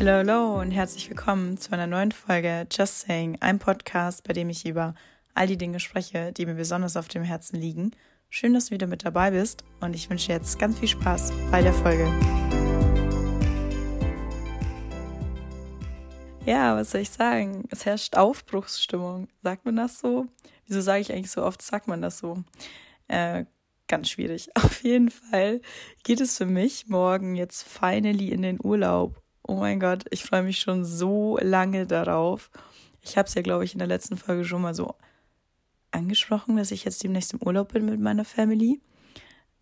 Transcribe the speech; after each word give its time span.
Hallo, 0.00 0.12
hallo 0.12 0.58
und 0.58 0.70
herzlich 0.70 1.10
willkommen 1.10 1.58
zu 1.58 1.72
einer 1.72 1.86
neuen 1.86 2.10
Folge 2.10 2.66
Just 2.72 3.00
Saying, 3.00 3.36
ein 3.40 3.58
Podcast, 3.58 4.26
bei 4.26 4.32
dem 4.32 4.48
ich 4.48 4.64
über 4.64 4.94
all 5.34 5.46
die 5.46 5.58
Dinge 5.58 5.78
spreche, 5.78 6.32
die 6.32 6.46
mir 6.46 6.54
besonders 6.54 6.96
auf 6.96 7.08
dem 7.08 7.22
Herzen 7.22 7.60
liegen. 7.60 7.90
Schön, 8.30 8.54
dass 8.54 8.68
du 8.68 8.70
wieder 8.70 8.86
mit 8.86 9.04
dabei 9.04 9.30
bist 9.30 9.62
und 9.82 9.94
ich 9.94 10.08
wünsche 10.08 10.32
jetzt 10.32 10.58
ganz 10.58 10.78
viel 10.78 10.88
Spaß 10.88 11.34
bei 11.50 11.60
der 11.60 11.74
Folge. 11.74 12.06
Ja, 16.46 16.76
was 16.76 16.92
soll 16.92 17.02
ich 17.02 17.10
sagen? 17.10 17.68
Es 17.68 17.84
herrscht 17.84 18.16
Aufbruchsstimmung. 18.16 19.28
Sagt 19.42 19.66
man 19.66 19.76
das 19.76 20.00
so? 20.00 20.24
Wieso 20.66 20.80
sage 20.80 21.02
ich 21.02 21.12
eigentlich 21.12 21.30
so 21.30 21.44
oft, 21.44 21.60
sagt 21.60 21.88
man 21.88 22.00
das 22.00 22.16
so? 22.16 22.42
Äh, 23.08 23.44
ganz 23.86 24.08
schwierig. 24.08 24.48
Auf 24.56 24.82
jeden 24.82 25.10
Fall 25.10 25.60
geht 26.04 26.22
es 26.22 26.38
für 26.38 26.46
mich 26.46 26.88
morgen 26.88 27.34
jetzt 27.34 27.68
finally 27.68 28.30
in 28.30 28.40
den 28.40 28.58
Urlaub. 28.64 29.19
Oh 29.42 29.56
mein 29.56 29.80
Gott, 29.80 30.04
ich 30.10 30.24
freue 30.24 30.42
mich 30.42 30.58
schon 30.58 30.84
so 30.84 31.38
lange 31.40 31.86
darauf. 31.86 32.50
Ich 33.02 33.16
habe 33.16 33.26
es 33.26 33.34
ja, 33.34 33.42
glaube 33.42 33.64
ich, 33.64 33.72
in 33.72 33.78
der 33.78 33.88
letzten 33.88 34.16
Folge 34.16 34.44
schon 34.44 34.62
mal 34.62 34.74
so 34.74 34.94
angesprochen, 35.90 36.56
dass 36.56 36.70
ich 36.70 36.84
jetzt 36.84 37.02
demnächst 37.02 37.32
im 37.32 37.42
Urlaub 37.42 37.72
bin 37.72 37.86
mit 37.86 38.00
meiner 38.00 38.24
Family. 38.24 38.80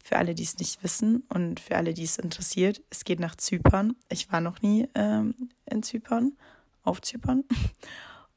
Für 0.03 0.17
alle, 0.17 0.35
die 0.35 0.43
es 0.43 0.59
nicht 0.59 0.83
wissen 0.83 1.25
und 1.29 1.61
für 1.61 1.77
alle, 1.77 1.95
die 1.95 2.05
es 2.05 2.19
interessiert, 2.19 2.83
es 2.91 3.05
geht 3.05 3.21
nach 3.21 3.37
Zypern. 3.37 3.95
Ich 4.09 4.31
war 4.33 4.41
noch 4.41 4.63
nie 4.63 4.89
ähm, 4.95 5.35
in 5.67 5.83
Zypern, 5.83 6.37
auf 6.83 7.03
Zypern. 7.03 7.45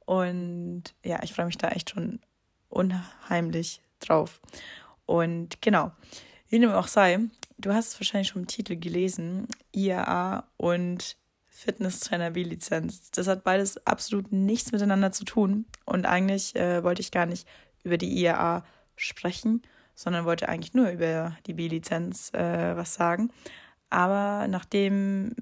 Und 0.05 0.83
ja, 1.05 1.23
ich 1.23 1.31
freue 1.31 1.45
mich 1.45 1.57
da 1.57 1.69
echt 1.69 1.91
schon 1.91 2.19
unheimlich 2.67 3.81
drauf. 3.99 4.41
Und 5.05 5.61
genau, 5.61 5.93
wie 6.49 6.59
dem 6.59 6.71
auch 6.71 6.87
sei, 6.87 7.19
du 7.57 7.73
hast 7.73 7.93
es 7.93 7.99
wahrscheinlich 7.99 8.29
schon 8.29 8.41
im 8.41 8.47
Titel 8.47 8.75
gelesen, 8.75 9.47
IAA 9.71 10.43
und 10.57 11.15
Fitnesstrainer 11.61 12.31
B-Lizenz. 12.31 13.11
Das 13.11 13.27
hat 13.27 13.43
beides 13.43 13.85
absolut 13.85 14.31
nichts 14.31 14.71
miteinander 14.71 15.11
zu 15.11 15.25
tun. 15.25 15.65
Und 15.85 16.07
eigentlich 16.07 16.55
äh, 16.55 16.83
wollte 16.83 17.01
ich 17.01 17.11
gar 17.11 17.27
nicht 17.27 17.47
über 17.83 17.97
die 17.97 18.11
IAA 18.19 18.63
sprechen, 18.95 19.61
sondern 19.93 20.25
wollte 20.25 20.49
eigentlich 20.49 20.73
nur 20.73 20.89
über 20.89 21.37
die 21.45 21.53
B-Lizenz 21.53 22.33
äh, 22.33 22.75
was 22.75 22.95
sagen. 22.95 23.31
Aber 23.91 24.47
nachdem 24.47 25.35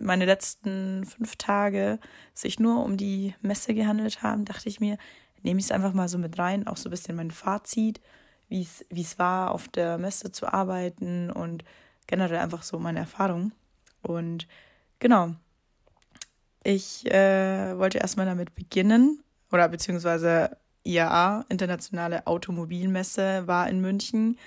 meine 0.00 0.24
letzten 0.24 1.04
fünf 1.04 1.36
Tage 1.36 1.98
sich 2.32 2.58
nur 2.58 2.82
um 2.82 2.96
die 2.96 3.34
Messe 3.42 3.74
gehandelt 3.74 4.22
haben, 4.22 4.46
dachte 4.46 4.70
ich 4.70 4.80
mir, 4.80 4.96
nehme 5.42 5.60
ich 5.60 5.66
es 5.66 5.72
einfach 5.72 5.92
mal 5.92 6.08
so 6.08 6.16
mit 6.16 6.38
rein, 6.38 6.66
auch 6.66 6.78
so 6.78 6.88
ein 6.88 6.92
bisschen 6.92 7.16
mein 7.16 7.30
Fazit, 7.30 8.00
wie 8.48 8.62
es 8.62 9.18
war, 9.18 9.50
auf 9.50 9.68
der 9.68 9.98
Messe 9.98 10.32
zu 10.32 10.50
arbeiten 10.50 11.30
und 11.30 11.64
generell 12.06 12.38
einfach 12.38 12.62
so 12.62 12.78
meine 12.78 13.00
Erfahrung. 13.00 13.52
Und 14.00 14.48
genau, 15.00 15.34
ich 16.62 17.10
äh, 17.10 17.78
wollte 17.78 17.98
erstmal 17.98 18.26
damit 18.26 18.54
beginnen, 18.54 19.22
oder 19.52 19.68
beziehungsweise 19.68 20.56
IAA, 20.84 21.44
Internationale 21.48 22.26
Automobilmesse, 22.26 23.46
war 23.46 23.68
in 23.68 23.80
München 23.80 24.38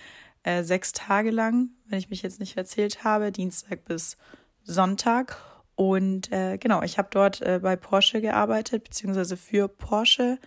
äh, 0.44 0.64
sechs 0.64 0.92
Tage 0.92 1.32
lang, 1.32 1.70
wenn 1.88 2.00
ich 2.00 2.10
mich 2.10 2.22
jetzt 2.22 2.40
nicht 2.40 2.58
erzählt 2.58 3.04
habe, 3.04 3.32
Dienstag 3.32 3.86
bis 3.86 4.18
Sonntag. 4.64 5.38
Und 5.76 6.32
äh, 6.32 6.58
genau, 6.58 6.84
ich 6.84 6.98
habe 6.98 7.10
dort 7.12 7.42
äh, 7.42 7.60
bei 7.62 7.76
Porsche 7.76 8.22
gearbeitet, 8.22 8.84
beziehungsweise 8.84 9.38
für 9.38 9.68
Porsche 9.68 10.38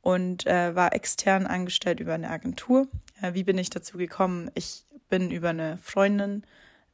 und 0.00 0.46
äh, 0.46 0.74
war 0.74 0.94
extern 0.94 1.46
angestellt 1.46 2.00
über 2.00 2.14
eine 2.14 2.30
Agentur. 2.30 2.88
Äh, 3.20 3.34
wie 3.34 3.44
bin 3.44 3.58
ich 3.58 3.70
dazu 3.70 3.98
gekommen? 3.98 4.50
Ich 4.54 4.86
bin 5.08 5.30
über 5.30 5.50
eine 5.50 5.78
Freundin, 5.78 6.44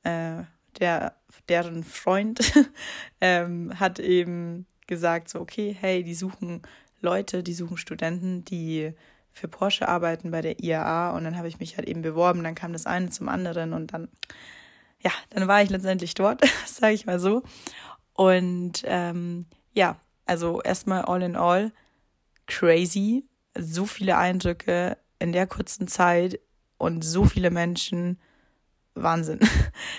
äh, 0.02 0.42
der, 0.80 1.14
deren 1.48 1.84
Freund 1.84 2.40
ähm, 3.20 3.78
hat 3.78 3.98
eben 3.98 4.66
gesagt, 4.86 5.28
so, 5.28 5.40
okay, 5.40 5.76
hey, 5.78 6.02
die 6.02 6.14
suchen 6.14 6.62
Leute, 7.00 7.42
die 7.42 7.54
suchen 7.54 7.76
Studenten, 7.76 8.44
die 8.44 8.92
für 9.32 9.48
Porsche 9.48 9.88
arbeiten 9.88 10.30
bei 10.30 10.40
der 10.40 10.62
IAA 10.62 11.10
und 11.10 11.24
dann 11.24 11.36
habe 11.36 11.48
ich 11.48 11.58
mich 11.58 11.76
halt 11.76 11.86
eben 11.86 12.02
beworben, 12.02 12.42
dann 12.42 12.54
kam 12.54 12.72
das 12.72 12.86
eine 12.86 13.10
zum 13.10 13.28
anderen 13.28 13.74
und 13.74 13.92
dann, 13.92 14.08
ja, 15.00 15.10
dann 15.30 15.46
war 15.46 15.62
ich 15.62 15.68
letztendlich 15.68 16.14
dort, 16.14 16.42
sage 16.66 16.94
ich 16.94 17.04
mal 17.04 17.20
so. 17.20 17.42
Und 18.14 18.82
ähm, 18.84 19.44
ja, 19.74 20.00
also 20.24 20.62
erstmal 20.62 21.02
all 21.02 21.22
in 21.22 21.36
all 21.36 21.70
crazy, 22.46 23.26
so 23.58 23.84
viele 23.84 24.16
Eindrücke 24.16 24.96
in 25.18 25.32
der 25.32 25.46
kurzen 25.46 25.86
Zeit 25.86 26.40
und 26.78 27.04
so 27.04 27.24
viele 27.24 27.50
Menschen, 27.50 28.18
Wahnsinn. 28.96 29.40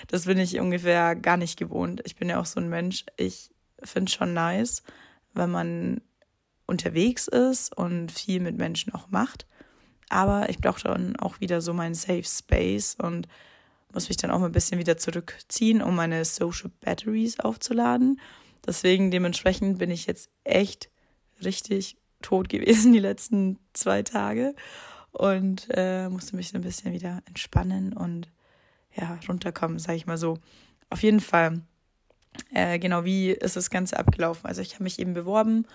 Das 0.08 0.26
bin 0.26 0.38
ich 0.38 0.60
ungefähr 0.60 1.16
gar 1.16 1.36
nicht 1.38 1.58
gewohnt. 1.58 2.02
Ich 2.06 2.16
bin 2.16 2.30
ja 2.30 2.40
auch 2.40 2.46
so 2.46 2.62
ein 2.62 2.70
Mensch, 2.70 3.06
ich 3.18 3.52
finde 3.84 4.12
schon 4.12 4.34
nice, 4.34 4.84
wenn 5.34 5.52
man 5.52 6.02
unterwegs 6.66 7.28
ist 7.28 7.76
und 7.76 8.12
viel 8.12 8.40
mit 8.40 8.58
Menschen 8.58 8.94
auch 8.94 9.10
macht. 9.10 9.46
Aber 10.10 10.50
ich 10.50 10.60
brauche 10.60 10.82
dann 10.82 11.16
auch 11.18 11.42
wieder 11.42 11.62
so 11.62 11.74
meinen 11.74 11.96
Safe 11.96 12.24
Space 12.24 12.96
und 13.02 13.28
muss 13.94 14.08
mich 14.08 14.18
dann 14.18 14.32
auch 14.32 14.40
mal 14.40 14.48
ein 14.48 14.52
bisschen 14.52 14.80
wieder 14.80 14.98
zurückziehen, 14.98 15.82
um 15.82 15.96
meine 15.96 16.24
Social 16.24 16.72
Batteries 16.82 17.40
aufzuladen. 17.40 18.20
Deswegen 18.66 19.12
dementsprechend 19.12 19.80
bin 19.80 19.92
ich 19.92 20.06
jetzt 20.06 20.30
echt 20.44 20.90
richtig 21.44 21.98
tot 22.22 22.50
gewesen 22.50 22.94
die 22.94 23.00
letzten 23.00 23.60
zwei 23.74 24.04
Tage 24.04 24.56
und 25.12 25.68
äh, 25.72 26.10
musste 26.10 26.36
mich 26.36 26.54
ein 26.54 26.62
bisschen 26.62 26.94
wieder 26.94 27.22
entspannen 27.26 27.94
und 27.94 28.30
ja, 29.00 29.20
runterkommen, 29.28 29.80
sage 29.80 29.98
ich 29.98 30.08
mal 30.08 30.18
so. 30.18 30.38
Auf 30.90 31.04
jeden 31.04 31.20
Fall, 31.20 31.62
äh, 32.54 32.80
genau, 32.80 33.04
wie 33.04 33.32
ist 33.32 33.56
das 33.56 33.70
Ganze 33.70 33.98
abgelaufen? 33.98 34.46
Also 34.46 34.62
ich 34.62 34.74
habe 34.74 34.84
mich 34.84 35.00
eben 35.00 35.14
beworben 35.14 35.66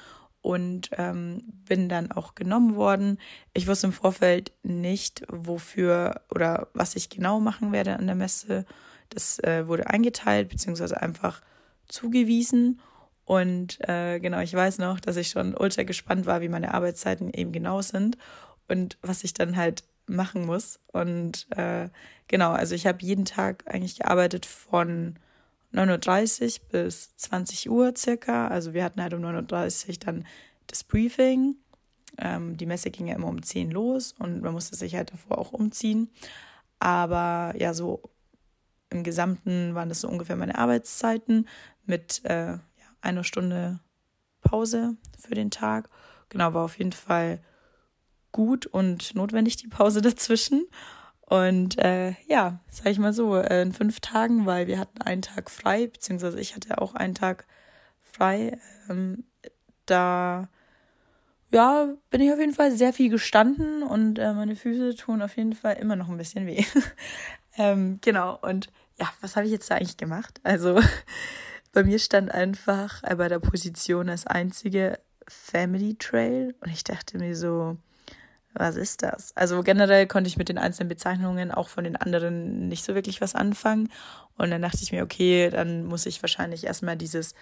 und 0.43 0.91
ähm, 0.99 1.45
bin 1.67 1.89
dann 1.89 2.11
auch 2.11 2.35
genommen 2.35 2.75
worden. 2.75 3.19
Ich 3.55 3.69
wusste 3.69 3.87
im 3.87 3.93
Vorfeld 3.93 4.53
nicht, 4.63 5.23
wofür 5.29 6.21
oder 6.31 6.69
was 6.75 6.97
ich 6.97 7.09
genau 7.09 7.41
machen 7.41 7.73
werde 7.73 7.97
an 7.97 8.07
der 8.07 8.17
Messe. 8.17 8.67
Das 9.09 9.39
äh, 9.41 9.69
wurde 9.69 9.89
eingeteilt, 9.89 10.49
beziehungsweise 10.49 11.01
einfach 11.01 11.43
zugewiesen. 11.87 12.81
Und 13.25 13.79
äh, 13.89 14.19
genau, 14.19 14.41
ich 14.41 14.53
weiß 14.53 14.79
noch, 14.79 14.99
dass 14.99 15.17
ich 15.17 15.29
schon 15.29 15.55
ultra 15.55 15.85
gespannt 15.85 16.27
war, 16.27 16.41
wie 16.41 16.49
meine 16.49 16.75
Arbeitszeiten 16.75 17.33
eben 17.33 17.53
genau 17.53 17.81
sind 17.81 18.19
und 18.69 18.99
was 19.01 19.23
ich 19.23 19.35
dann 19.35 19.57
halt 19.57 19.85
machen 20.15 20.47
muss. 20.47 20.79
Und 20.93 21.47
äh, 21.57 21.89
genau, 22.29 22.53
also 22.53 22.75
ich 22.75 22.87
habe 22.87 22.99
jeden 23.03 23.25
Tag 23.25 23.65
eigentlich 23.67 23.97
gearbeitet 23.99 24.47
von 24.47 25.17
9.30 25.75 26.61
Uhr 26.61 26.69
bis 26.71 27.17
20 27.17 27.71
Uhr 27.71 27.95
circa. 27.97 28.49
Also 28.49 28.75
wir 28.75 28.85
hatten 28.85 29.03
halt 29.03 29.15
um 29.15 29.23
9.30 29.23 29.89
Uhr 29.89 29.95
dann 30.01 30.27
das 30.67 30.85
Briefing. 30.85 31.57
Ähm, 32.19 32.57
die 32.57 32.67
Messe 32.67 32.91
ging 32.91 33.07
ja 33.07 33.15
immer 33.15 33.29
um 33.29 33.43
10 33.43 33.71
los 33.71 34.15
und 34.19 34.43
man 34.43 34.53
musste 34.53 34.77
sich 34.77 34.95
halt 34.95 35.13
davor 35.13 35.39
auch 35.39 35.53
umziehen. 35.53 36.11
Aber 36.79 37.55
ja, 37.57 37.75
so 37.75 38.03
im 38.91 39.03
Gesamten 39.05 39.75
waren 39.75 39.89
das 39.89 40.03
so 40.03 40.09
ungefähr 40.09 40.37
meine 40.37 40.59
Arbeitszeiten 40.59 41.49
mit 41.87 42.23
äh, 42.25 42.53
ja, 42.53 42.61
einer 43.01 43.25
Stunde 43.25 43.81
Pause 44.43 44.97
für 45.19 45.35
den 45.35 45.51
Tag. 45.51 45.89
Genau, 46.29 46.53
war 46.53 46.65
auf 46.65 46.79
jeden 46.79 46.93
Fall 46.93 47.41
gut 48.33 48.67
und 48.67 49.15
notwendig 49.15 49.57
die 49.57 49.69
Pause 49.69 50.03
dazwischen. 50.03 50.67
Und 51.21 51.79
äh, 51.79 52.15
ja, 52.27 52.61
sag 52.69 52.87
ich 52.87 52.99
mal 52.99 53.13
so, 53.13 53.37
äh, 53.37 53.63
in 53.63 53.73
fünf 53.73 54.01
Tagen, 54.01 54.45
weil 54.45 54.67
wir 54.67 54.79
hatten 54.79 55.01
einen 55.01 55.23
Tag 55.23 55.51
frei, 55.51 55.87
beziehungsweise 55.87 56.39
ich 56.41 56.55
hatte 56.55 56.79
auch 56.79 56.95
einen 56.95 57.15
Tag 57.15 57.47
frei. 58.03 58.59
Ähm, 58.91 59.25
da 59.87 60.49
ja, 61.53 61.95
bin 62.11 62.21
ich 62.23 62.33
auf 62.33 62.39
jeden 62.39 62.55
Fall 62.55 62.73
sehr 62.73 62.93
viel 62.93 63.11
gestanden 63.11 63.83
und 63.83 64.19
äh, 64.19 64.33
meine 64.33 64.57
Füße 64.57 64.97
tun 64.97 65.23
auf 65.23 65.37
jeden 65.37 65.53
Fall 65.55 65.75
immer 65.75 65.97
noch 65.97 66.09
ein 66.09 66.17
bisschen 66.17 66.47
weh. 66.47 66.65
ähm, 67.57 67.99
genau, 68.01 68.39
und 68.41 68.69
ja, 68.99 69.11
was 69.21 69.37
habe 69.37 69.47
ich 69.47 69.53
jetzt 69.53 69.71
da 69.71 69.77
eigentlich 69.77 69.99
gemacht? 69.99 70.41
Also 70.43 70.81
bei 71.73 71.85
mir 71.85 71.99
stand 71.99 72.31
einfach 72.31 73.03
äh, 73.05 73.15
bei 73.17 73.29
der 73.29 73.39
Position 73.39 74.09
als 74.09 74.27
einzige 74.27 74.99
Family 75.29 75.95
Trail 75.95 76.55
und 76.61 76.71
ich 76.71 76.85
dachte 76.85 77.19
mir 77.19 77.37
so, 77.37 77.77
was 78.55 78.77
ist 78.77 79.03
das? 79.03 79.35
Also 79.37 79.63
generell 79.63 80.07
konnte 80.07 80.29
ich 80.29 80.37
mit 80.37 80.49
den 80.49 80.59
einzelnen 80.59 80.89
Bezeichnungen 80.89 81.51
auch 81.51 81.69
von 81.69 81.85
den 81.85 81.97
anderen 81.97 82.69
nicht 82.69 82.85
so 82.85 82.95
wirklich 82.95 83.21
was 83.21 83.35
anfangen. 83.35 83.91
Und 84.37 84.51
dann 84.51 84.63
dachte 84.63 84.81
ich 84.83 84.93
mir, 84.93 85.03
okay, 85.03 85.51
dann 85.51 85.85
muss 85.85 86.07
ich 86.07 86.23
wahrscheinlich 86.23 86.65
erstmal 86.65 86.97
dieses 86.97 87.35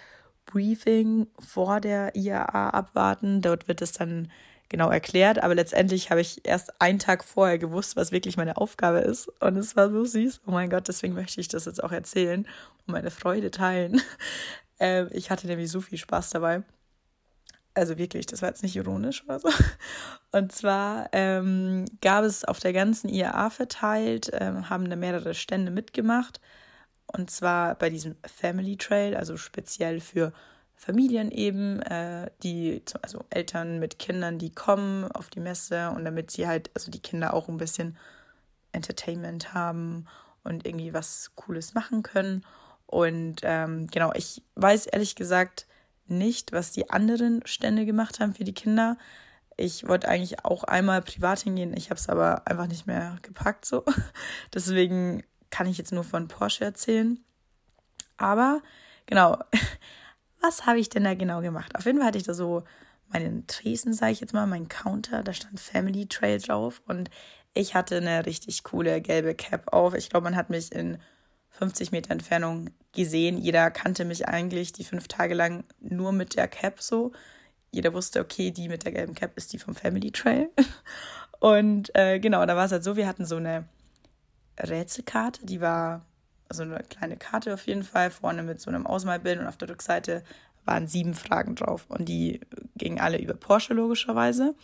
Briefing 0.45 1.27
vor 1.39 1.81
der 1.81 2.15
IAA 2.15 2.69
abwarten. 2.69 3.41
Dort 3.41 3.67
wird 3.67 3.81
es 3.81 3.91
dann 3.91 4.31
genau 4.69 4.89
erklärt. 4.89 5.43
Aber 5.43 5.53
letztendlich 5.53 6.11
habe 6.11 6.21
ich 6.21 6.47
erst 6.47 6.81
einen 6.81 6.99
Tag 6.99 7.23
vorher 7.23 7.57
gewusst, 7.57 7.95
was 7.95 8.11
wirklich 8.11 8.37
meine 8.37 8.57
Aufgabe 8.57 8.99
ist. 8.99 9.27
Und 9.41 9.57
es 9.57 9.75
war 9.75 9.89
so 9.91 10.05
süß. 10.05 10.41
Oh 10.47 10.51
mein 10.51 10.69
Gott, 10.69 10.87
deswegen 10.87 11.13
möchte 11.13 11.41
ich 11.41 11.49
das 11.49 11.65
jetzt 11.65 11.83
auch 11.83 11.91
erzählen 11.91 12.47
und 12.87 12.93
meine 12.93 13.11
Freude 13.11 13.51
teilen. 13.51 14.01
Äh, 14.79 15.15
ich 15.15 15.29
hatte 15.29 15.45
nämlich 15.45 15.69
so 15.69 15.79
viel 15.79 15.99
Spaß 15.99 16.31
dabei 16.31 16.63
also 17.73 17.97
wirklich, 17.97 18.25
das 18.25 18.41
war 18.41 18.49
jetzt 18.49 18.63
nicht 18.63 18.75
ironisch 18.75 19.23
oder 19.23 19.39
so. 19.39 19.49
Und 20.31 20.51
zwar 20.51 21.09
ähm, 21.11 21.85
gab 22.01 22.23
es 22.23 22.45
auf 22.45 22.59
der 22.59 22.73
ganzen 22.73 23.09
IAA 23.09 23.49
verteilt, 23.49 24.31
ähm, 24.33 24.69
haben 24.69 24.89
da 24.89 24.95
mehrere 24.95 25.33
Stände 25.33 25.71
mitgemacht. 25.71 26.41
Und 27.07 27.29
zwar 27.29 27.75
bei 27.75 27.89
diesem 27.89 28.15
Family 28.25 28.77
Trail, 28.77 29.15
also 29.15 29.35
speziell 29.37 29.99
für 29.99 30.31
Familien 30.75 31.29
eben, 31.29 31.81
äh, 31.81 32.31
die, 32.43 32.81
also 33.01 33.25
Eltern 33.29 33.79
mit 33.79 33.99
Kindern, 33.99 34.39
die 34.39 34.51
kommen 34.51 35.11
auf 35.11 35.29
die 35.29 35.41
Messe 35.41 35.91
und 35.91 36.05
damit 36.05 36.31
sie 36.31 36.47
halt, 36.47 36.71
also 36.73 36.89
die 36.89 37.01
Kinder 37.01 37.33
auch 37.33 37.49
ein 37.49 37.57
bisschen 37.57 37.97
Entertainment 38.71 39.53
haben 39.53 40.07
und 40.43 40.65
irgendwie 40.65 40.93
was 40.93 41.31
Cooles 41.35 41.73
machen 41.73 42.03
können. 42.03 42.45
Und 42.87 43.41
ähm, 43.43 43.87
genau, 43.87 44.11
ich 44.15 44.41
weiß 44.55 44.87
ehrlich 44.87 45.15
gesagt 45.15 45.67
nicht, 46.11 46.51
was 46.51 46.71
die 46.71 46.89
anderen 46.89 47.41
Stände 47.45 47.85
gemacht 47.85 48.19
haben 48.19 48.33
für 48.33 48.43
die 48.43 48.53
Kinder. 48.53 48.97
Ich 49.57 49.87
wollte 49.87 50.07
eigentlich 50.07 50.45
auch 50.45 50.63
einmal 50.63 51.01
privat 51.01 51.39
hingehen, 51.39 51.75
ich 51.75 51.89
habe 51.89 51.99
es 51.99 52.09
aber 52.09 52.47
einfach 52.47 52.67
nicht 52.67 52.87
mehr 52.87 53.17
gepackt 53.21 53.65
so. 53.65 53.83
Deswegen 54.53 55.23
kann 55.49 55.67
ich 55.67 55.77
jetzt 55.77 55.91
nur 55.91 56.03
von 56.03 56.27
Porsche 56.27 56.65
erzählen. 56.65 57.19
Aber 58.17 58.61
genau, 59.05 59.37
was 60.41 60.65
habe 60.65 60.79
ich 60.79 60.89
denn 60.89 61.03
da 61.03 61.15
genau 61.15 61.41
gemacht? 61.41 61.75
Auf 61.75 61.85
jeden 61.85 61.97
Fall 61.97 62.07
hatte 62.07 62.17
ich 62.17 62.23
da 62.23 62.33
so 62.33 62.63
meinen 63.09 63.45
Tresen, 63.47 63.93
sage 63.93 64.13
ich 64.13 64.21
jetzt 64.21 64.33
mal, 64.33 64.47
meinen 64.47 64.69
Counter, 64.69 65.23
da 65.23 65.33
stand 65.33 65.59
Family 65.59 66.07
Trail 66.07 66.39
drauf 66.39 66.81
und 66.87 67.09
ich 67.53 67.75
hatte 67.75 67.97
eine 67.97 68.25
richtig 68.25 68.63
coole 68.63 69.01
gelbe 69.01 69.35
Cap 69.35 69.73
auf. 69.73 69.93
Ich 69.93 70.09
glaube, 70.09 70.23
man 70.23 70.35
hat 70.35 70.49
mich 70.49 70.71
in 70.71 70.97
50 71.61 71.91
Meter 71.91 72.11
Entfernung 72.11 72.71
gesehen. 72.91 73.37
Jeder 73.37 73.69
kannte 73.69 74.03
mich 74.03 74.27
eigentlich 74.27 74.73
die 74.73 74.83
fünf 74.83 75.07
Tage 75.07 75.35
lang 75.35 75.63
nur 75.79 76.11
mit 76.11 76.35
der 76.35 76.47
Cap 76.47 76.81
so. 76.81 77.11
Jeder 77.69 77.93
wusste, 77.93 78.19
okay, 78.19 78.49
die 78.49 78.67
mit 78.67 78.83
der 78.83 78.91
gelben 78.91 79.13
Cap 79.13 79.37
ist 79.37 79.53
die 79.53 79.59
vom 79.59 79.75
Family 79.75 80.09
Trail. 80.11 80.49
Und 81.39 81.93
äh, 81.95 82.19
genau, 82.19 82.43
da 82.47 82.55
war 82.55 82.65
es 82.65 82.71
halt 82.71 82.83
so, 82.83 82.95
wir 82.95 83.07
hatten 83.07 83.25
so 83.25 83.35
eine 83.35 83.65
Rätselkarte, 84.59 85.45
die 85.45 85.61
war 85.61 86.03
also 86.49 86.63
eine 86.63 86.79
kleine 86.89 87.15
Karte 87.15 87.53
auf 87.53 87.67
jeden 87.67 87.83
Fall, 87.83 88.09
vorne 88.09 88.41
mit 88.41 88.59
so 88.59 88.71
einem 88.71 88.87
Ausmalbild 88.87 89.39
und 89.39 89.47
auf 89.47 89.57
der 89.57 89.69
Rückseite 89.69 90.23
waren 90.65 90.87
sieben 90.87 91.13
Fragen 91.13 91.55
drauf 91.55 91.85
und 91.89 92.09
die 92.09 92.41
gingen 92.75 92.99
alle 92.99 93.19
über 93.19 93.35
Porsche 93.35 93.75
logischerweise. 93.75 94.55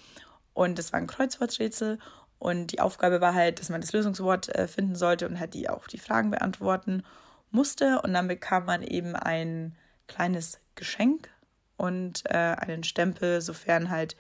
Und 0.54 0.80
das 0.80 0.92
war 0.92 1.00
ein 1.00 1.08
Kreuzworträtsel 1.08 2.00
und 2.40 2.68
die 2.68 2.80
Aufgabe 2.80 3.22
war 3.22 3.34
halt, 3.34 3.60
dass 3.60 3.70
man 3.70 3.82
das 3.82 3.94
Lösungswort 3.94 4.50
äh, 4.50 4.68
finden 4.68 4.96
sollte 4.96 5.28
und 5.28 5.40
halt 5.40 5.54
die 5.54 5.70
auch 5.70 5.88
die 5.88 5.98
Fragen 5.98 6.30
beantworten 6.32 7.04
musste. 7.52 8.02
Und 8.02 8.14
dann 8.14 8.28
bekam 8.28 8.66
man 8.66 8.84
eben 8.84 9.16
ein 9.16 9.76
kleines 10.08 10.60
Geschenk 10.76 11.30
und 11.78 12.24
äh, 12.26 12.34
einen 12.34 12.84
Stempel, 12.84 13.42
sofern 13.42 13.90
halt 13.90 14.16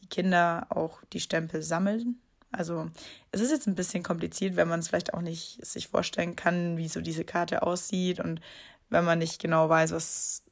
die 0.00 0.06
Kinder 0.06 0.66
auch 0.70 1.02
die 1.12 1.20
Stempel 1.20 1.62
sammeln. 1.62 2.20
Also 2.50 2.90
es 3.30 3.42
ist 3.42 3.50
jetzt 3.50 3.66
ein 3.66 3.74
bisschen 3.74 4.02
kompliziert, 4.02 4.56
wenn 4.56 4.68
man 4.68 4.80
es 4.80 4.88
vielleicht 4.88 5.12
auch 5.12 5.20
nicht 5.20 5.64
sich 5.64 5.88
vorstellen 5.88 6.34
kann, 6.34 6.78
wie 6.78 6.88
so 6.88 7.02
diese 7.02 7.24
Karte 7.24 7.62
aussieht 7.62 8.20
und 8.20 8.40
wenn 8.88 9.04
man 9.04 9.18
nicht 9.18 9.40
genau 9.40 9.68
weiß, 9.68 9.92
was 9.92 10.42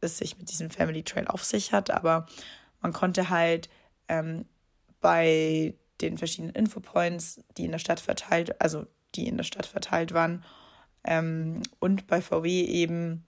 es 0.00 0.18
sich 0.18 0.38
mit 0.38 0.50
diesem 0.50 0.70
Family 0.70 1.02
Trail 1.02 1.26
auf 1.28 1.44
sich 1.44 1.72
hat. 1.72 1.90
Aber 1.90 2.26
man 2.80 2.94
konnte 2.94 3.28
halt 3.28 3.68
ähm, 4.08 4.46
bei 5.00 5.74
den 6.00 6.18
verschiedenen 6.18 6.54
Infopoints, 6.54 7.40
die 7.56 7.64
in 7.64 7.72
der 7.72 7.78
Stadt 7.78 8.00
verteilt, 8.00 8.60
also 8.60 8.86
die 9.14 9.28
in 9.28 9.36
der 9.36 9.44
Stadt 9.44 9.66
verteilt 9.66 10.12
waren, 10.12 10.44
ähm, 11.04 11.62
und 11.78 12.06
bei 12.06 12.20
VW 12.20 12.64
eben 12.64 13.24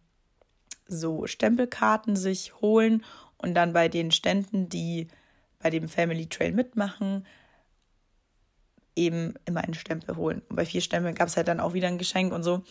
so 0.86 1.26
Stempelkarten 1.26 2.16
sich 2.16 2.60
holen 2.60 3.04
und 3.38 3.54
dann 3.54 3.72
bei 3.72 3.88
den 3.88 4.10
Ständen, 4.10 4.68
die 4.68 5.08
bei 5.60 5.70
dem 5.70 5.88
Family 5.88 6.26
Trail 6.26 6.52
mitmachen, 6.52 7.26
eben 8.96 9.34
immer 9.44 9.62
einen 9.62 9.74
Stempel 9.74 10.16
holen. 10.16 10.42
Und 10.48 10.56
bei 10.56 10.66
vier 10.66 10.80
Stempeln 10.80 11.14
gab 11.14 11.28
es 11.28 11.36
halt 11.36 11.48
dann 11.48 11.60
auch 11.60 11.72
wieder 11.72 11.88
ein 11.88 11.98
Geschenk 11.98 12.32
und 12.32 12.42
so. 12.42 12.62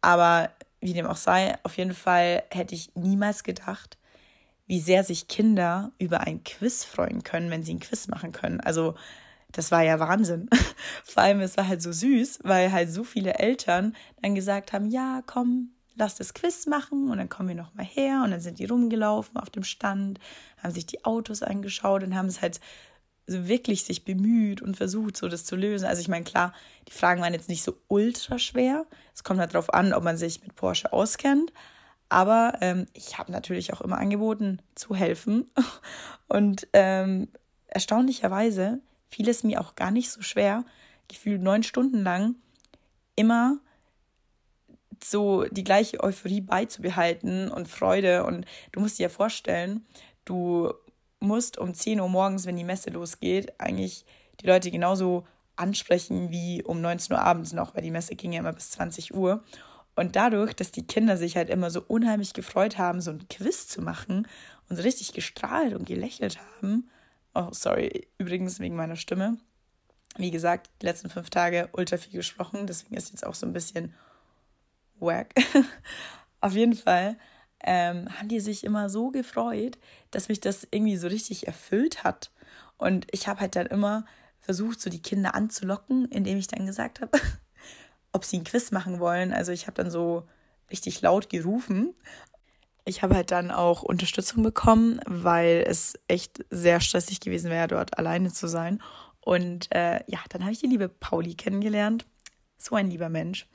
Aber 0.00 0.50
wie 0.80 0.92
dem 0.92 1.06
auch 1.06 1.16
sei, 1.16 1.56
auf 1.62 1.76
jeden 1.76 1.94
Fall 1.94 2.42
hätte 2.50 2.74
ich 2.74 2.94
niemals 2.94 3.44
gedacht, 3.44 3.96
wie 4.66 4.80
sehr 4.80 5.04
sich 5.04 5.28
Kinder 5.28 5.92
über 5.98 6.20
ein 6.20 6.44
Quiz 6.44 6.84
freuen 6.84 7.22
können, 7.22 7.50
wenn 7.50 7.62
sie 7.62 7.74
ein 7.74 7.80
Quiz 7.80 8.08
machen 8.08 8.32
können. 8.32 8.60
Also 8.60 8.94
das 9.52 9.70
war 9.70 9.82
ja 9.82 9.98
Wahnsinn. 9.98 10.48
Vor 11.04 11.22
allem, 11.22 11.40
es 11.40 11.56
war 11.56 11.66
halt 11.66 11.82
so 11.82 11.92
süß, 11.92 12.40
weil 12.42 12.72
halt 12.72 12.92
so 12.92 13.04
viele 13.04 13.34
Eltern 13.34 13.96
dann 14.22 14.34
gesagt 14.34 14.72
haben, 14.72 14.86
ja, 14.86 15.22
komm, 15.26 15.70
lass 15.96 16.16
das 16.16 16.34
Quiz 16.34 16.66
machen 16.66 17.10
und 17.10 17.18
dann 17.18 17.28
kommen 17.28 17.48
wir 17.48 17.56
noch 17.56 17.74
mal 17.74 17.84
her 17.84 18.22
und 18.24 18.30
dann 18.30 18.40
sind 18.40 18.58
die 18.58 18.66
rumgelaufen 18.66 19.36
auf 19.36 19.50
dem 19.50 19.64
Stand, 19.64 20.20
haben 20.62 20.72
sich 20.72 20.86
die 20.86 21.04
Autos 21.04 21.42
angeschaut 21.42 22.02
und 22.04 22.14
haben 22.14 22.26
es 22.26 22.40
halt 22.40 22.60
so 23.26 23.46
wirklich 23.46 23.84
sich 23.84 24.04
bemüht 24.04 24.62
und 24.62 24.76
versucht, 24.76 25.16
so 25.16 25.28
das 25.28 25.44
zu 25.44 25.54
lösen. 25.54 25.86
Also 25.86 26.00
ich 26.00 26.08
meine, 26.08 26.24
klar, 26.24 26.54
die 26.88 26.92
Fragen 26.92 27.20
waren 27.20 27.34
jetzt 27.34 27.48
nicht 27.48 27.62
so 27.62 27.74
ultra 27.88 28.38
schwer. 28.38 28.86
Es 29.14 29.22
kommt 29.22 29.38
halt 29.38 29.52
darauf 29.52 29.72
an, 29.74 29.92
ob 29.92 30.02
man 30.02 30.16
sich 30.16 30.40
mit 30.42 30.54
Porsche 30.54 30.92
auskennt. 30.92 31.52
Aber 32.08 32.54
ähm, 32.62 32.86
ich 32.94 33.18
habe 33.18 33.30
natürlich 33.30 33.74
auch 33.74 33.82
immer 33.82 33.98
angeboten, 33.98 34.60
zu 34.74 34.94
helfen. 34.94 35.50
Und 36.28 36.68
ähm, 36.72 37.28
erstaunlicherweise 37.66 38.80
fiel 39.08 39.28
es 39.28 39.44
mir 39.44 39.60
auch 39.60 39.74
gar 39.74 39.90
nicht 39.90 40.10
so 40.10 40.22
schwer, 40.22 40.64
gefühlt 41.08 41.42
neun 41.42 41.62
Stunden 41.62 42.02
lang 42.02 42.36
immer 43.16 43.58
so 45.02 45.44
die 45.44 45.64
gleiche 45.64 46.00
Euphorie 46.02 46.40
beizubehalten 46.40 47.50
und 47.50 47.68
Freude. 47.68 48.24
Und 48.24 48.46
du 48.72 48.80
musst 48.80 48.98
dir 48.98 49.04
ja 49.04 49.08
vorstellen, 49.08 49.86
du 50.24 50.72
musst 51.20 51.58
um 51.58 51.74
10 51.74 52.00
Uhr 52.00 52.08
morgens, 52.08 52.46
wenn 52.46 52.56
die 52.56 52.64
Messe 52.64 52.90
losgeht, 52.90 53.58
eigentlich 53.58 54.04
die 54.40 54.46
Leute 54.46 54.70
genauso 54.70 55.26
ansprechen 55.56 56.30
wie 56.30 56.62
um 56.62 56.80
19 56.80 57.14
Uhr 57.14 57.22
abends 57.22 57.52
noch, 57.52 57.74
weil 57.74 57.82
die 57.82 57.90
Messe 57.90 58.14
ging 58.14 58.32
ja 58.32 58.40
immer 58.40 58.52
bis 58.52 58.70
20 58.70 59.14
Uhr. 59.14 59.42
Und 59.96 60.14
dadurch, 60.14 60.54
dass 60.54 60.70
die 60.70 60.86
Kinder 60.86 61.16
sich 61.16 61.36
halt 61.36 61.50
immer 61.50 61.70
so 61.70 61.82
unheimlich 61.86 62.32
gefreut 62.32 62.78
haben, 62.78 63.00
so 63.00 63.10
ein 63.10 63.26
Quiz 63.28 63.66
zu 63.66 63.82
machen 63.82 64.28
und 64.68 64.76
so 64.76 64.82
richtig 64.82 65.12
gestrahlt 65.12 65.74
und 65.74 65.86
gelächelt 65.86 66.38
haben, 66.38 66.88
Oh, 67.34 67.48
sorry, 67.52 68.08
übrigens 68.18 68.60
wegen 68.60 68.76
meiner 68.76 68.96
Stimme. 68.96 69.38
Wie 70.16 70.30
gesagt, 70.30 70.70
die 70.82 70.86
letzten 70.86 71.10
fünf 71.10 71.30
Tage 71.30 71.68
ultra 71.72 71.96
viel 71.96 72.12
gesprochen, 72.12 72.66
deswegen 72.66 72.96
ist 72.96 73.10
jetzt 73.10 73.24
auch 73.24 73.34
so 73.34 73.46
ein 73.46 73.52
bisschen 73.52 73.94
wack. 74.98 75.34
Auf 76.40 76.54
jeden 76.54 76.74
Fall 76.74 77.16
ähm, 77.60 78.08
haben 78.18 78.28
die 78.28 78.40
sich 78.40 78.64
immer 78.64 78.88
so 78.88 79.10
gefreut, 79.10 79.78
dass 80.10 80.28
mich 80.28 80.40
das 80.40 80.66
irgendwie 80.70 80.96
so 80.96 81.08
richtig 81.08 81.46
erfüllt 81.46 82.04
hat. 82.04 82.32
Und 82.76 83.06
ich 83.10 83.28
habe 83.28 83.40
halt 83.40 83.56
dann 83.56 83.66
immer 83.66 84.04
versucht, 84.40 84.80
so 84.80 84.90
die 84.90 85.02
Kinder 85.02 85.34
anzulocken, 85.34 86.06
indem 86.06 86.38
ich 86.38 86.46
dann 86.46 86.66
gesagt 86.66 87.00
habe, 87.00 87.18
ob 88.12 88.24
sie 88.24 88.38
ein 88.38 88.44
Quiz 88.44 88.70
machen 88.70 89.00
wollen. 89.00 89.32
Also 89.32 89.52
ich 89.52 89.66
habe 89.66 89.74
dann 89.74 89.90
so 89.90 90.26
richtig 90.70 91.00
laut 91.02 91.28
gerufen 91.28 91.94
ich 92.88 93.02
habe 93.02 93.14
halt 93.14 93.30
dann 93.30 93.50
auch 93.50 93.82
Unterstützung 93.82 94.42
bekommen, 94.42 95.00
weil 95.04 95.62
es 95.66 95.98
echt 96.08 96.44
sehr 96.48 96.80
stressig 96.80 97.20
gewesen 97.20 97.50
wäre, 97.50 97.68
dort 97.68 97.98
alleine 97.98 98.32
zu 98.32 98.48
sein. 98.48 98.82
Und 99.20 99.70
äh, 99.74 100.00
ja, 100.06 100.20
dann 100.30 100.42
habe 100.42 100.52
ich 100.52 100.60
die 100.60 100.68
liebe 100.68 100.88
Pauli 100.88 101.34
kennengelernt. 101.34 102.06
So 102.56 102.76
ein 102.76 102.90
lieber 102.90 103.10
Mensch. 103.10 103.46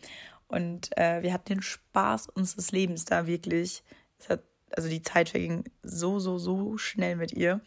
Und 0.48 0.96
äh, 0.98 1.24
wir 1.24 1.34
hatten 1.34 1.56
den 1.56 1.62
Spaß 1.64 2.30
unseres 2.30 2.72
Lebens 2.72 3.06
da 3.06 3.26
wirklich. 3.26 3.84
Hat, 4.30 4.44
also 4.70 4.88
die 4.88 5.02
Zeit 5.02 5.30
verging 5.30 5.64
so, 5.82 6.20
so, 6.20 6.38
so 6.38 6.78
schnell 6.78 7.16
mit 7.16 7.34
ihr. 7.34 7.60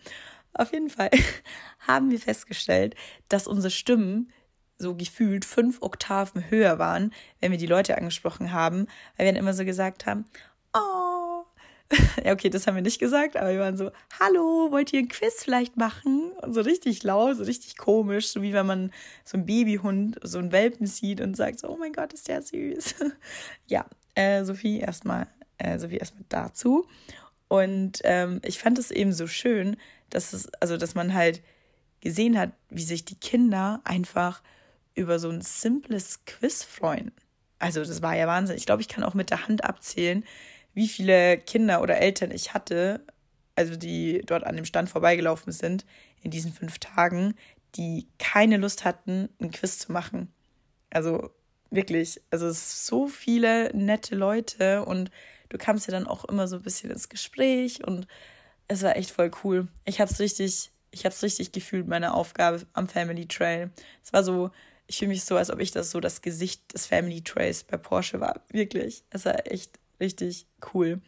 Auf 0.55 0.73
jeden 0.73 0.89
Fall 0.89 1.11
haben 1.81 2.11
wir 2.11 2.21
festgestellt, 2.21 2.95
dass 3.29 3.49
unsere 3.49 3.73
Stimmen 3.73 4.31
so 4.79 4.95
gefühlt 4.95 5.45
fünf 5.45 5.83
Oktaven 5.83 6.49
höher 6.49 6.79
waren, 6.79 7.13
wenn 7.41 7.51
wir 7.51 7.59
die 7.59 7.67
Leute 7.67 7.99
angesprochen 7.99 8.53
haben, 8.53 8.87
weil 9.17 9.27
wir 9.27 9.33
dann 9.33 9.41
immer 9.41 9.55
so 9.55 9.65
gesagt 9.65 10.07
haben, 10.07 10.27
oh, 10.73 11.16
ja, 12.25 12.33
okay, 12.33 12.51
das 12.51 12.67
haben 12.67 12.75
wir 12.75 12.83
nicht 12.83 12.99
gesagt, 12.99 13.37
aber 13.37 13.51
wir 13.51 13.61
waren 13.61 13.77
so, 13.77 13.91
hallo, 14.19 14.69
wollt 14.71 14.93
ihr 14.93 15.01
ein 15.01 15.09
Quiz 15.09 15.43
vielleicht 15.45 15.77
machen? 15.77 16.33
Und 16.43 16.55
so 16.55 16.61
richtig 16.61 17.03
laut, 17.03 17.37
so 17.37 17.45
richtig 17.45 17.77
komisch, 17.77 18.29
so 18.29 18.43
wie 18.43 18.53
wenn 18.53 18.67
man 18.67 18.93
so 19.25 19.37
einen 19.37 19.47
Babyhund, 19.47 20.19
so 20.23 20.39
einen 20.39 20.53
Welpen 20.53 20.87
sieht 20.87 21.21
und 21.21 21.37
sagt 21.37 21.61
so, 21.61 21.69
oh 21.69 21.77
mein 21.77 21.93
Gott, 21.93 22.13
ist 22.13 22.29
der 22.29 22.43
süß. 22.43 22.97
ja, 23.67 23.87
äh, 24.15 24.45
Sophie 24.45 24.81
erstmal, 24.81 25.29
äh, 25.59 25.79
Sophie 25.79 25.99
erstmal 25.99 26.25
dazu. 26.29 26.87
Und 27.49 28.01
ähm, 28.03 28.41
ich 28.45 28.59
fand 28.59 28.79
es 28.79 28.91
eben 28.91 29.13
so 29.13 29.29
schön, 29.29 29.77
dass 30.11 30.33
es, 30.33 30.53
also 30.55 30.77
dass 30.77 30.95
man 30.95 31.15
halt 31.15 31.43
gesehen 32.01 32.39
hat, 32.39 32.51
wie 32.69 32.83
sich 32.83 33.05
die 33.05 33.19
Kinder 33.19 33.81
einfach 33.85 34.43
über 34.95 35.19
so 35.19 35.29
ein 35.29 35.43
simples 35.43 36.25
Quiz 36.25 36.65
freuen. 36.65 37.13
Also 37.59 37.81
das 37.81 38.03
war 38.03 38.17
ja 38.17 38.27
Wahnsinn. 38.27 38.57
Ich 38.57 38.67
glaube, 38.67 38.83
ich 38.83 38.89
kann 38.89 39.05
auch 39.05 39.15
mit 39.15 39.31
der 39.31 39.47
Hand 39.47 39.65
abzählen, 39.65 40.25
wie 40.77 40.89
viele 40.89 41.39
Kinder 41.39 41.81
oder 41.81 41.97
Eltern 41.97 42.31
ich 42.31 42.53
hatte, 42.53 43.01
also 43.55 43.77
die 43.77 44.21
dort 44.27 44.45
an 44.45 44.57
dem 44.57 44.67
Stand 44.67 44.91
vorbeigelaufen 44.91 45.51
sind 45.51 45.87
in 46.23 46.31
diesen 46.31 46.53
fünf 46.53 46.79
Tagen, 46.79 47.35
die 47.77 48.07
keine 48.19 48.59
Lust 48.59 48.85
hatten, 48.85 49.31
ein 49.41 49.53
Quiz 49.53 49.79
zu 49.79 49.91
machen. 49.91 50.31
Also 50.91 51.31
wirklich, 51.71 52.21
also 52.31 52.47
es 52.47 52.85
sind 52.87 52.87
so 52.87 53.09
viele 53.09 53.75
nette 53.75 54.15
Leute 54.15 54.85
und 54.85 55.11
du 55.49 55.57
kamst 55.57 55.87
ja 55.89 55.93
dann 55.93 56.07
auch 56.07 56.27
immer 56.27 56.47
so 56.47 56.57
ein 56.57 56.63
bisschen 56.63 56.91
ins 56.91 57.09
Gespräch 57.09 57.83
und 57.83 58.07
es 58.69 58.83
war 58.83 58.97
echt 58.97 59.11
voll 59.11 59.31
cool. 59.45 59.69
Ich 59.87 59.99
habe 59.99 60.11
es 60.11 60.21
richtig, 60.21 60.71
ich 60.91 61.07
habe 61.07 61.15
es 61.15 61.23
richtig 61.23 61.53
gefühlt, 61.53 61.89
meine 61.89 62.13
Aufgabe 62.13 62.67
am 62.75 62.87
Family 62.87 63.27
Trail. 63.27 63.71
Es 64.05 64.13
war 64.13 64.23
so 64.23 64.51
ich 64.89 64.99
fühle 64.99 65.09
mich 65.09 65.25
so, 65.25 65.37
als 65.37 65.51
ob 65.51 65.59
ich 65.59 65.73
das 65.73 65.91
so 65.91 66.01
das 66.01 66.23
Gesicht 66.23 66.73
des 66.73 66.87
Family 66.87 67.23
Trace 67.23 67.65
bei 67.65 67.77
Porsche 67.77 68.21
war. 68.21 68.43
Wirklich. 68.51 69.03
Es 69.11 69.25
war 69.25 69.51
echt 69.51 69.79
richtig 70.01 70.47
cool. 70.73 71.01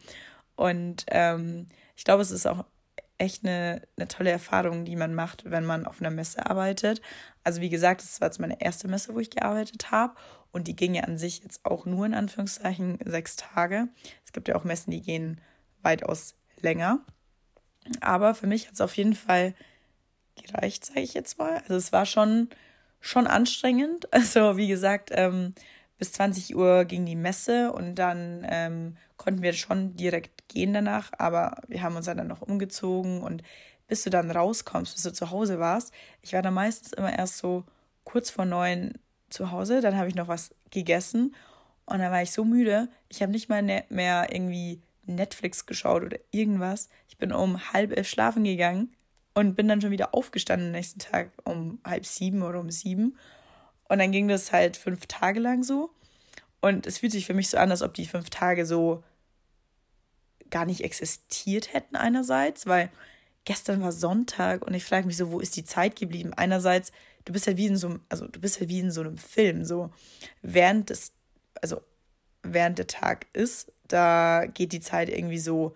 Und 0.55 1.05
ähm, 1.07 1.67
ich 1.95 2.03
glaube, 2.03 2.21
es 2.21 2.31
ist 2.31 2.47
auch 2.47 2.65
echt 3.17 3.45
eine, 3.45 3.81
eine 3.97 4.07
tolle 4.07 4.31
Erfahrung, 4.31 4.85
die 4.85 4.95
man 4.95 5.13
macht, 5.13 5.49
wenn 5.49 5.65
man 5.65 5.85
auf 5.85 5.99
einer 5.99 6.09
Messe 6.09 6.45
arbeitet. 6.45 7.01
Also 7.43 7.61
wie 7.61 7.69
gesagt, 7.69 8.01
das 8.01 8.21
war 8.21 8.29
jetzt 8.29 8.39
meine 8.39 8.61
erste 8.61 8.87
Messe, 8.87 9.13
wo 9.13 9.19
ich 9.19 9.29
gearbeitet 9.29 9.91
habe. 9.91 10.15
Und 10.51 10.67
die 10.67 10.75
ging 10.75 10.95
ja 10.95 11.03
an 11.03 11.17
sich 11.17 11.43
jetzt 11.43 11.65
auch 11.65 11.85
nur 11.85 12.05
in 12.05 12.13
Anführungszeichen 12.13 12.97
sechs 13.05 13.35
Tage. 13.35 13.89
Es 14.25 14.31
gibt 14.31 14.47
ja 14.47 14.55
auch 14.55 14.63
Messen, 14.63 14.91
die 14.91 15.01
gehen 15.01 15.41
weitaus 15.81 16.35
länger. 16.61 17.05
Aber 18.01 18.33
für 18.33 18.47
mich 18.47 18.67
hat 18.67 18.73
es 18.73 18.81
auf 18.81 18.95
jeden 18.97 19.15
Fall 19.15 19.53
gereicht, 20.41 20.85
sage 20.85 21.01
ich 21.01 21.13
jetzt 21.13 21.37
mal. 21.37 21.57
Also 21.59 21.75
es 21.75 21.91
war 21.91 22.05
schon, 22.05 22.49
schon 22.99 23.27
anstrengend. 23.27 24.07
Also 24.11 24.57
wie 24.57 24.67
gesagt, 24.67 25.11
ähm, 25.13 25.53
bis 25.99 26.13
20 26.13 26.55
Uhr 26.55 26.85
ging 26.85 27.05
die 27.05 27.15
Messe 27.15 27.71
und 27.71 27.95
dann 27.95 28.45
ähm, 28.49 28.97
konnten 29.17 29.43
wir 29.43 29.53
schon 29.53 29.95
direkt 29.95 30.47
gehen 30.47 30.73
danach, 30.73 31.11
aber 31.17 31.61
wir 31.67 31.83
haben 31.83 31.95
uns 31.95 32.05
dann 32.05 32.25
noch 32.25 32.41
umgezogen 32.41 33.21
und 33.21 33.43
bis 33.87 34.03
du 34.03 34.09
dann 34.09 34.31
rauskommst, 34.31 34.95
bis 34.95 35.03
du 35.03 35.13
zu 35.13 35.29
Hause 35.29 35.59
warst, 35.59 35.93
ich 36.21 36.33
war 36.33 36.41
dann 36.41 36.53
meistens 36.53 36.93
immer 36.93 37.15
erst 37.15 37.37
so 37.37 37.65
kurz 38.05 38.29
vor 38.29 38.45
neun 38.45 38.93
zu 39.29 39.51
Hause, 39.51 39.81
dann 39.81 39.97
habe 39.97 40.07
ich 40.07 40.15
noch 40.15 40.27
was 40.27 40.55
gegessen 40.71 41.35
und 41.85 41.99
dann 41.99 42.11
war 42.11 42.21
ich 42.21 42.31
so 42.31 42.45
müde, 42.45 42.87
ich 43.09 43.21
habe 43.21 43.31
nicht 43.31 43.49
mal 43.49 43.61
ne-, 43.61 43.83
mehr 43.89 44.27
irgendwie 44.31 44.81
Netflix 45.09 45.65
geschaut 45.65 46.03
oder 46.03 46.17
irgendwas. 46.31 46.89
Ich 47.07 47.17
bin 47.17 47.33
um 47.33 47.73
halb 47.73 47.95
elf 47.95 48.07
schlafen 48.07 48.43
gegangen 48.43 48.93
und 49.33 49.55
bin 49.55 49.67
dann 49.67 49.81
schon 49.81 49.91
wieder 49.91 50.13
aufgestanden 50.13 50.67
am 50.67 50.73
nächsten 50.73 50.99
Tag 50.99 51.31
um 51.43 51.79
halb 51.83 52.05
sieben 52.05 52.43
oder 52.43 52.59
um 52.59 52.69
sieben. 52.69 53.17
Und 53.89 53.99
dann 53.99 54.11
ging 54.11 54.27
das 54.27 54.53
halt 54.53 54.77
fünf 54.77 55.07
Tage 55.07 55.39
lang 55.39 55.63
so. 55.63 55.89
Und 56.61 56.87
es 56.87 56.99
fühlt 56.99 57.11
sich 57.11 57.25
für 57.25 57.33
mich 57.33 57.49
so 57.49 57.57
an, 57.57 57.71
als 57.71 57.81
ob 57.81 57.93
die 57.93 58.05
fünf 58.05 58.29
Tage 58.29 58.65
so 58.65 59.03
gar 60.49 60.65
nicht 60.65 60.81
existiert 60.83 61.73
hätten 61.73 61.95
einerseits, 61.95 62.65
weil 62.65 62.89
gestern 63.45 63.81
war 63.81 63.91
Sonntag 63.91 64.65
und 64.65 64.73
ich 64.73 64.85
frage 64.85 65.07
mich 65.07 65.17
so, 65.17 65.31
wo 65.31 65.39
ist 65.39 65.55
die 65.55 65.63
Zeit 65.63 65.95
geblieben? 65.95 66.33
Einerseits, 66.33 66.91
du 67.25 67.33
bist 67.33 67.47
ja 67.47 67.57
wie 67.57 67.67
in 67.67 67.77
so 67.77 67.87
einem, 67.87 68.01
also 68.09 68.27
du 68.27 68.39
bist 68.39 68.59
ja 68.59 68.67
wie 68.67 68.79
in 68.79 68.91
so 68.91 69.01
einem 69.01 69.17
Film, 69.17 69.65
so 69.65 69.91
während 70.41 70.89
des, 70.89 71.13
also 71.61 71.81
während 72.43 72.77
der 72.77 72.87
Tag 72.87 73.27
ist, 73.33 73.71
da 73.87 74.45
geht 74.45 74.71
die 74.71 74.81
Zeit 74.81 75.09
irgendwie 75.09 75.39
so, 75.39 75.75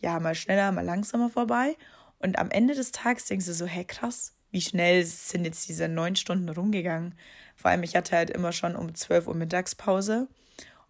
ja, 0.00 0.20
mal 0.20 0.34
schneller, 0.34 0.70
mal 0.72 0.84
langsamer 0.84 1.30
vorbei. 1.30 1.76
Und 2.18 2.38
am 2.38 2.50
Ende 2.50 2.74
des 2.74 2.92
Tages 2.92 3.26
denkst 3.26 3.46
du 3.46 3.54
so, 3.54 3.66
hey 3.66 3.84
krass, 3.84 4.34
wie 4.50 4.60
schnell 4.60 5.04
sind 5.04 5.44
jetzt 5.44 5.68
diese 5.68 5.88
neun 5.88 6.16
Stunden 6.16 6.48
rumgegangen. 6.48 7.14
Vor 7.56 7.70
allem, 7.70 7.82
ich 7.82 7.96
hatte 7.96 8.16
halt 8.16 8.30
immer 8.30 8.52
schon 8.52 8.76
um 8.76 8.94
12 8.94 9.26
Uhr 9.26 9.34
Mittagspause 9.34 10.28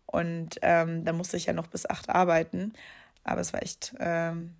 und 0.06 0.58
ähm, 0.62 1.04
da 1.04 1.12
musste 1.12 1.36
ich 1.36 1.46
ja 1.46 1.52
noch 1.52 1.66
bis 1.66 1.88
acht 1.88 2.08
arbeiten. 2.08 2.72
Aber 3.24 3.40
es 3.40 3.52
war 3.52 3.62
echt, 3.62 3.94
ähm, 3.98 4.54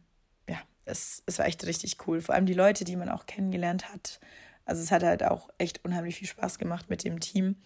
ja, 0.48 0.58
es, 0.84 1.22
es 1.26 1.38
war 1.38 1.46
echt 1.46 1.64
richtig 1.64 1.96
cool. 2.06 2.20
Vor 2.20 2.34
allem 2.34 2.46
die 2.46 2.54
Leute, 2.54 2.84
die 2.84 2.96
man 2.96 3.08
auch 3.08 3.26
kennengelernt 3.26 3.88
hat. 3.88 4.20
Also 4.66 4.82
es 4.82 4.90
hat 4.90 5.02
halt 5.02 5.24
auch 5.24 5.48
echt 5.56 5.84
unheimlich 5.84 6.16
viel 6.16 6.28
Spaß 6.28 6.58
gemacht 6.58 6.90
mit 6.90 7.02
dem 7.04 7.20
Team. 7.20 7.56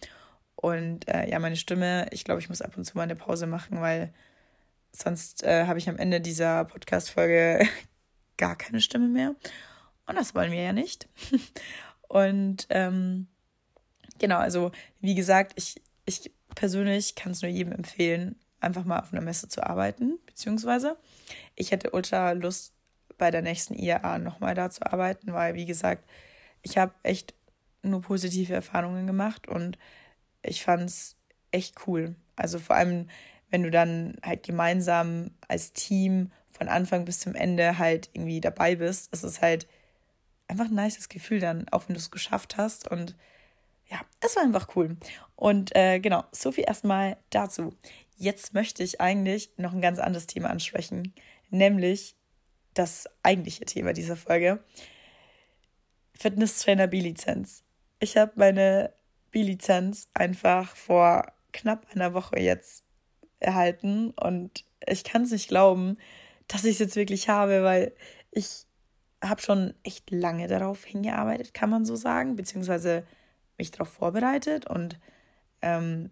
Und 0.55 1.09
äh, 1.09 1.29
ja, 1.29 1.39
meine 1.39 1.57
Stimme, 1.57 2.07
ich 2.11 2.23
glaube, 2.23 2.39
ich 2.39 2.47
muss 2.47 2.61
ab 2.61 2.77
und 2.77 2.85
zu 2.85 2.95
mal 2.95 3.03
eine 3.03 3.17
Pause 3.17 3.47
machen, 3.47 3.81
weil 3.81 4.13
sonst 4.93 5.43
äh, 5.43 5.65
habe 5.65 5.79
ich 5.79 5.89
am 5.89 5.97
Ende 5.97 6.21
dieser 6.21 6.63
Podcast-Folge 6.63 7.67
gar 8.37 8.57
keine 8.57 8.79
Stimme 8.79 9.09
mehr. 9.09 9.35
Und 10.05 10.15
das 10.15 10.35
wollen 10.35 10.51
wir 10.51 10.61
ja 10.61 10.73
nicht. 10.73 11.07
Und 12.07 12.67
ähm, 12.69 13.27
genau, 14.19 14.37
also 14.37 14.71
wie 14.99 15.15
gesagt, 15.15 15.53
ich, 15.55 15.81
ich 16.05 16.31
persönlich 16.55 17.15
kann 17.15 17.31
es 17.31 17.41
nur 17.41 17.49
jedem 17.49 17.73
empfehlen, 17.73 18.35
einfach 18.59 18.85
mal 18.85 18.99
auf 18.99 19.11
einer 19.11 19.21
Messe 19.21 19.47
zu 19.47 19.65
arbeiten. 19.65 20.19
Beziehungsweise 20.25 20.97
ich 21.55 21.71
hätte 21.71 21.91
ultra 21.91 22.31
Lust, 22.33 22.73
bei 23.17 23.31
der 23.31 23.41
nächsten 23.41 23.75
IAA 23.75 24.17
nochmal 24.19 24.55
da 24.55 24.69
zu 24.69 24.85
arbeiten, 24.85 25.33
weil, 25.33 25.53
wie 25.55 25.65
gesagt, 25.65 26.03
ich 26.61 26.77
habe 26.77 26.93
echt 27.03 27.33
nur 27.81 28.01
positive 28.01 28.53
Erfahrungen 28.53 29.07
gemacht 29.07 29.47
und 29.47 29.77
ich 30.41 30.63
fand 30.63 30.89
es 30.89 31.15
echt 31.51 31.87
cool. 31.87 32.15
Also 32.35 32.59
vor 32.59 32.75
allem, 32.75 33.07
wenn 33.49 33.63
du 33.63 33.71
dann 33.71 34.17
halt 34.23 34.43
gemeinsam 34.43 35.31
als 35.47 35.73
Team 35.73 36.31
von 36.51 36.67
Anfang 36.67 37.05
bis 37.05 37.19
zum 37.19 37.35
Ende 37.35 37.77
halt 37.77 38.09
irgendwie 38.13 38.41
dabei 38.41 38.75
bist, 38.75 39.13
ist 39.13 39.23
es 39.23 39.41
halt 39.41 39.67
einfach 40.53 40.69
ein 40.69 40.75
nices 40.75 41.09
Gefühl 41.09 41.39
dann, 41.39 41.67
auch 41.69 41.87
wenn 41.87 41.95
du 41.95 41.99
es 41.99 42.11
geschafft 42.11 42.57
hast. 42.57 42.87
Und 42.87 43.15
ja, 43.89 43.99
es 44.21 44.35
war 44.35 44.43
einfach 44.43 44.75
cool. 44.75 44.97
Und 45.35 45.75
äh, 45.75 45.99
genau, 45.99 46.23
so 46.31 46.51
viel 46.51 46.65
erstmal 46.67 47.17
dazu. 47.31 47.73
Jetzt 48.15 48.53
möchte 48.53 48.83
ich 48.83 49.01
eigentlich 49.01 49.49
noch 49.57 49.73
ein 49.73 49.81
ganz 49.81 49.99
anderes 49.99 50.27
Thema 50.27 50.49
ansprechen, 50.49 51.13
nämlich 51.49 52.15
das 52.75 53.09
eigentliche 53.23 53.65
Thema 53.65 53.93
dieser 53.93 54.15
Folge. 54.15 54.63
Fitnesstrainer 56.13 56.87
B-Lizenz. 56.87 57.63
Ich 57.99 58.15
habe 58.15 58.33
meine 58.35 58.93
B-Lizenz 59.31 60.07
einfach 60.13 60.75
vor 60.75 61.33
knapp 61.51 61.87
einer 61.93 62.13
Woche 62.13 62.39
jetzt 62.39 62.83
erhalten 63.39 64.11
und 64.11 64.63
ich 64.85 65.03
kann 65.03 65.23
es 65.23 65.31
nicht 65.31 65.47
glauben, 65.47 65.97
dass 66.47 66.63
ich 66.63 66.73
es 66.73 66.79
jetzt 66.79 66.95
wirklich 66.95 67.29
habe, 67.29 67.63
weil 67.63 67.93
ich 68.31 68.65
habe 69.23 69.41
schon 69.41 69.73
echt 69.83 70.11
lange 70.11 70.47
darauf 70.47 70.83
hingearbeitet, 70.83 71.53
kann 71.53 71.69
man 71.69 71.85
so 71.85 71.95
sagen, 71.95 72.35
beziehungsweise 72.35 73.03
mich 73.57 73.71
darauf 73.71 73.89
vorbereitet 73.89 74.67
und 74.67 74.99
ähm, 75.61 76.11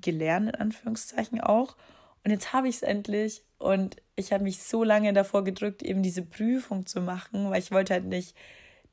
gelernt, 0.00 0.48
in 0.48 0.54
Anführungszeichen 0.54 1.40
auch. 1.40 1.76
Und 2.24 2.30
jetzt 2.30 2.52
habe 2.52 2.68
ich 2.68 2.76
es 2.76 2.82
endlich 2.82 3.42
und 3.58 3.96
ich 4.16 4.32
habe 4.32 4.44
mich 4.44 4.62
so 4.62 4.84
lange 4.84 5.12
davor 5.12 5.44
gedrückt, 5.44 5.82
eben 5.82 6.02
diese 6.02 6.22
Prüfung 6.22 6.86
zu 6.86 7.00
machen, 7.00 7.50
weil 7.50 7.60
ich 7.60 7.70
wollte 7.70 7.94
halt 7.94 8.04
nicht 8.04 8.36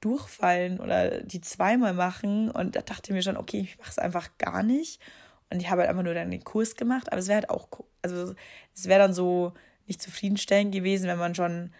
durchfallen 0.02 0.80
oder 0.80 1.22
die 1.22 1.42
zweimal 1.42 1.94
machen. 1.94 2.52
Und 2.52 2.76
da 2.76 2.82
dachte 2.82 3.10
ich 3.10 3.16
mir 3.16 3.24
schon, 3.24 3.38
okay, 3.38 3.62
ich 3.62 3.78
mache 3.78 3.92
es 3.92 4.00
einfach 4.00 4.30
gar 4.38 4.64
nicht. 4.64 5.02
Und 5.50 5.60
ich 5.60 5.70
habe 5.70 5.82
halt 5.82 5.90
einfach 5.90 6.04
nur 6.04 6.14
dann 6.14 6.32
den 6.32 6.44
Kurs 6.44 6.76
gemacht. 6.76 7.12
Aber 7.12 7.20
es 7.20 7.28
wäre 7.28 7.42
halt 7.42 7.50
auch, 7.50 7.68
also 8.02 8.36
es 8.74 8.88
wäre 8.88 9.00
dann 9.00 9.14
so 9.14 9.54
nicht 9.88 10.02
zufriedenstellend 10.02 10.72
gewesen, 10.72 11.08
wenn 11.08 11.20
man 11.20 11.36
schon 11.36 11.72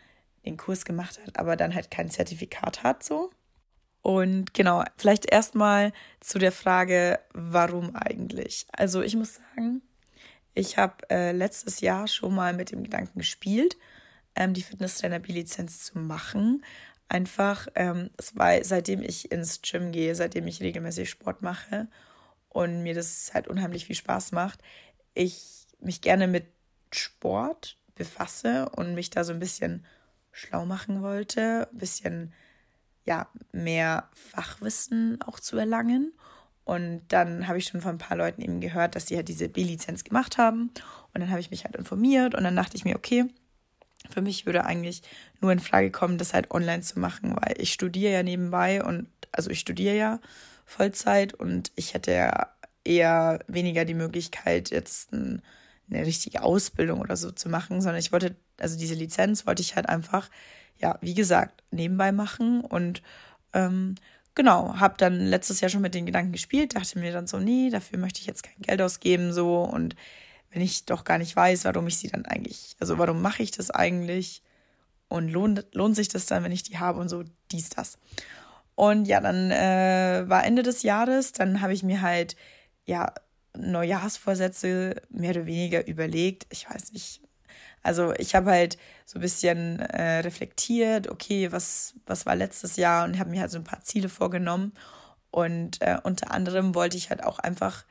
den 0.46 0.58
Kurs 0.58 0.86
gemacht 0.86 1.20
hat, 1.26 1.40
aber 1.40 1.56
dann 1.56 1.74
halt 1.74 1.92
kein 1.92 2.10
Zertifikat 2.10 2.84
hat, 2.84 3.04
so. 3.04 3.32
Und 4.02 4.54
genau, 4.54 4.84
vielleicht 4.98 5.32
erstmal 5.32 5.92
zu 6.20 6.38
der 6.38 6.52
Frage, 6.52 7.20
warum 7.34 7.96
eigentlich? 7.96 8.68
Also 8.72 9.02
ich 9.02 9.16
muss 9.16 9.36
sagen, 9.36 9.82
ich 10.54 10.78
habe 10.78 11.10
äh, 11.10 11.32
letztes 11.32 11.82
Jahr 11.82 12.08
schon 12.08 12.36
mal 12.36 12.54
mit 12.54 12.72
dem 12.72 12.84
Gedanken 12.84 13.18
gespielt, 13.18 13.78
ähm, 14.36 14.54
die 14.54 14.62
Fitnesstrainer 14.62 15.20
B-Lizenz 15.20 15.84
zu 15.86 15.98
machen. 15.98 16.64
Einfach, 17.10 17.68
ähm, 17.74 18.12
es 18.18 18.36
war 18.36 18.64
seitdem 18.64 19.02
ich 19.02 19.32
ins 19.32 19.62
Gym 19.62 19.92
gehe, 19.92 20.14
seitdem 20.14 20.46
ich 20.48 20.62
regelmäßig 20.62 21.10
Sport 21.10 21.42
mache 21.42 21.88
und 22.50 22.84
mir 22.84 22.94
das 22.94 23.32
halt 23.34 23.48
unheimlich 23.48 23.86
viel 23.86 23.96
Spaß 23.96 24.32
macht, 24.34 24.62
ich 25.16 25.66
mich 25.80 26.02
gerne 26.02 26.28
mit 26.28 26.46
Sport 26.92 27.78
befasse 27.96 28.70
und 28.70 28.94
mich 28.94 29.10
da 29.10 29.24
so 29.24 29.34
ein 29.34 29.40
bisschen 29.40 29.86
schlau 30.36 30.66
machen 30.66 31.02
wollte, 31.02 31.68
ein 31.72 31.78
bisschen 31.78 32.34
ja, 33.06 33.28
mehr 33.52 34.10
Fachwissen 34.14 35.22
auch 35.22 35.40
zu 35.40 35.58
erlangen. 35.58 36.14
Und 36.66 37.04
dann 37.10 37.48
habe 37.48 37.60
ich 37.60 37.68
schon 37.68 37.82
von 37.82 37.92
ein 37.96 38.00
paar 38.00 38.18
Leuten 38.18 38.42
eben 38.42 38.60
gehört, 38.60 38.96
dass 38.96 39.08
sie 39.08 39.16
halt 39.16 39.28
diese 39.28 39.48
B-Lizenz 39.48 40.04
gemacht 40.04 40.38
haben. 40.38 40.72
Und 41.14 41.22
dann 41.22 41.30
habe 41.30 41.40
ich 41.40 41.52
mich 41.52 41.64
halt 41.64 41.76
informiert 41.76 42.36
und 42.36 42.44
dann 42.44 42.56
dachte 42.56 42.76
ich 42.76 42.86
mir, 42.86 42.96
okay, 42.96 43.26
für 44.10 44.22
mich 44.22 44.46
würde 44.46 44.66
eigentlich 44.66 45.04
nur 45.42 45.52
in 45.52 45.60
Frage 45.60 45.92
kommen, 45.92 46.18
das 46.18 46.34
halt 46.34 46.52
online 46.52 46.82
zu 46.82 47.00
machen, 47.00 47.36
weil 47.40 47.56
ich 47.58 47.72
studiere 47.72 48.14
ja 48.14 48.24
nebenbei 48.24 48.84
und 48.84 49.08
also 49.32 49.50
ich 49.50 49.60
studiere 49.60 49.96
ja 49.96 50.20
Vollzeit 50.66 51.34
und 51.34 51.72
ich 51.76 51.94
hätte 51.94 52.12
ja 52.12 52.50
eher 52.84 53.40
weniger 53.48 53.86
die 53.86 53.94
Möglichkeit, 53.94 54.70
jetzt 54.70 55.12
ein, 55.14 55.42
eine 55.90 56.06
richtige 56.06 56.44
Ausbildung 56.44 57.00
oder 57.00 57.16
so 57.16 57.32
zu 57.32 57.50
machen, 57.50 57.82
sondern 57.82 58.00
ich 58.00 58.12
wollte, 58.12 58.36
also 58.60 58.78
diese 58.78 58.96
Lizenz 58.96 59.46
wollte 59.46 59.62
ich 59.62 59.76
halt 59.76 59.90
einfach 59.90 60.30
ja, 60.78 60.98
wie 61.02 61.14
gesagt, 61.14 61.64
nebenbei 61.72 62.12
machen 62.12 62.62
und 62.62 63.02
ähm, 63.54 63.96
genau, 64.34 64.78
habe 64.78 64.96
dann 64.98 65.20
letztes 65.20 65.62
Jahr 65.62 65.70
schon 65.70 65.82
mit 65.82 65.96
den 65.96 66.06
Gedanken 66.06 66.32
gespielt, 66.32 66.76
dachte 66.76 67.00
mir 67.00 67.12
dann 67.12 67.28
so, 67.28 67.40
nee, 67.40 67.70
dafür 67.70 67.98
möchte 67.98 68.20
ich 68.20 68.28
jetzt 68.28 68.44
kein 68.44 68.62
Geld 68.62 68.82
ausgeben 68.82 69.34
so 69.34 69.62
und 69.62 69.96
wenn 70.52 70.62
ich 70.62 70.86
doch 70.86 71.04
gar 71.04 71.18
nicht 71.18 71.36
weiß, 71.36 71.66
warum 71.66 71.88
ich 71.88 71.98
sie 71.98 72.10
dann 72.10 72.26
eigentlich, 72.26 72.76
also 72.80 72.98
warum 72.98 73.22
mache 73.22 73.44
ich 73.44 73.52
das 73.52 73.72
eigentlich 73.72 74.42
und 75.08 75.30
lohnt, 75.30 75.66
lohnt 75.74 75.96
sich 75.96 76.08
das 76.08 76.26
dann, 76.26 76.44
wenn 76.44 76.52
ich 76.52 76.64
die 76.64 76.78
habe 76.78 77.00
und 77.00 77.10
so, 77.10 77.24
dies, 77.52 77.70
das. 77.70 77.98
Und 78.76 79.06
ja, 79.06 79.22
dann 79.22 79.52
äh, 79.52 80.24
war 80.28 80.46
Ende 80.46 80.64
des 80.64 80.84
Jahres, 80.84 81.32
dann 81.32 81.62
habe 81.62 81.74
ich 81.74 81.84
mir 81.84 82.02
halt, 82.02 82.36
ja, 82.86 83.14
Neujahrsvorsätze 83.58 85.02
mehr 85.10 85.32
oder 85.32 85.46
weniger 85.46 85.88
überlegt. 85.88 86.46
Ich 86.50 86.70
weiß 86.70 86.92
nicht, 86.92 87.22
also 87.86 88.14
ich 88.18 88.34
habe 88.34 88.50
halt 88.50 88.80
so 89.06 89.20
ein 89.20 89.22
bisschen 89.22 89.80
äh, 89.80 90.20
reflektiert, 90.22 91.08
okay, 91.08 91.52
was, 91.52 91.94
was 92.08 92.26
war 92.26 92.36
letztes 92.36 92.78
Jahr 92.78 93.06
und 93.06 93.20
habe 93.20 93.30
mir 93.30 93.42
halt 93.42 93.52
so 93.52 93.60
ein 93.60 93.64
paar 93.64 93.82
Ziele 93.82 94.10
vorgenommen. 94.10 94.74
Und 95.30 95.82
äh, 95.82 96.00
unter 96.04 96.32
anderem 96.32 96.74
wollte 96.74 96.98
ich 96.98 97.12
halt 97.12 97.24
auch 97.24 97.38
einfach 97.38 97.86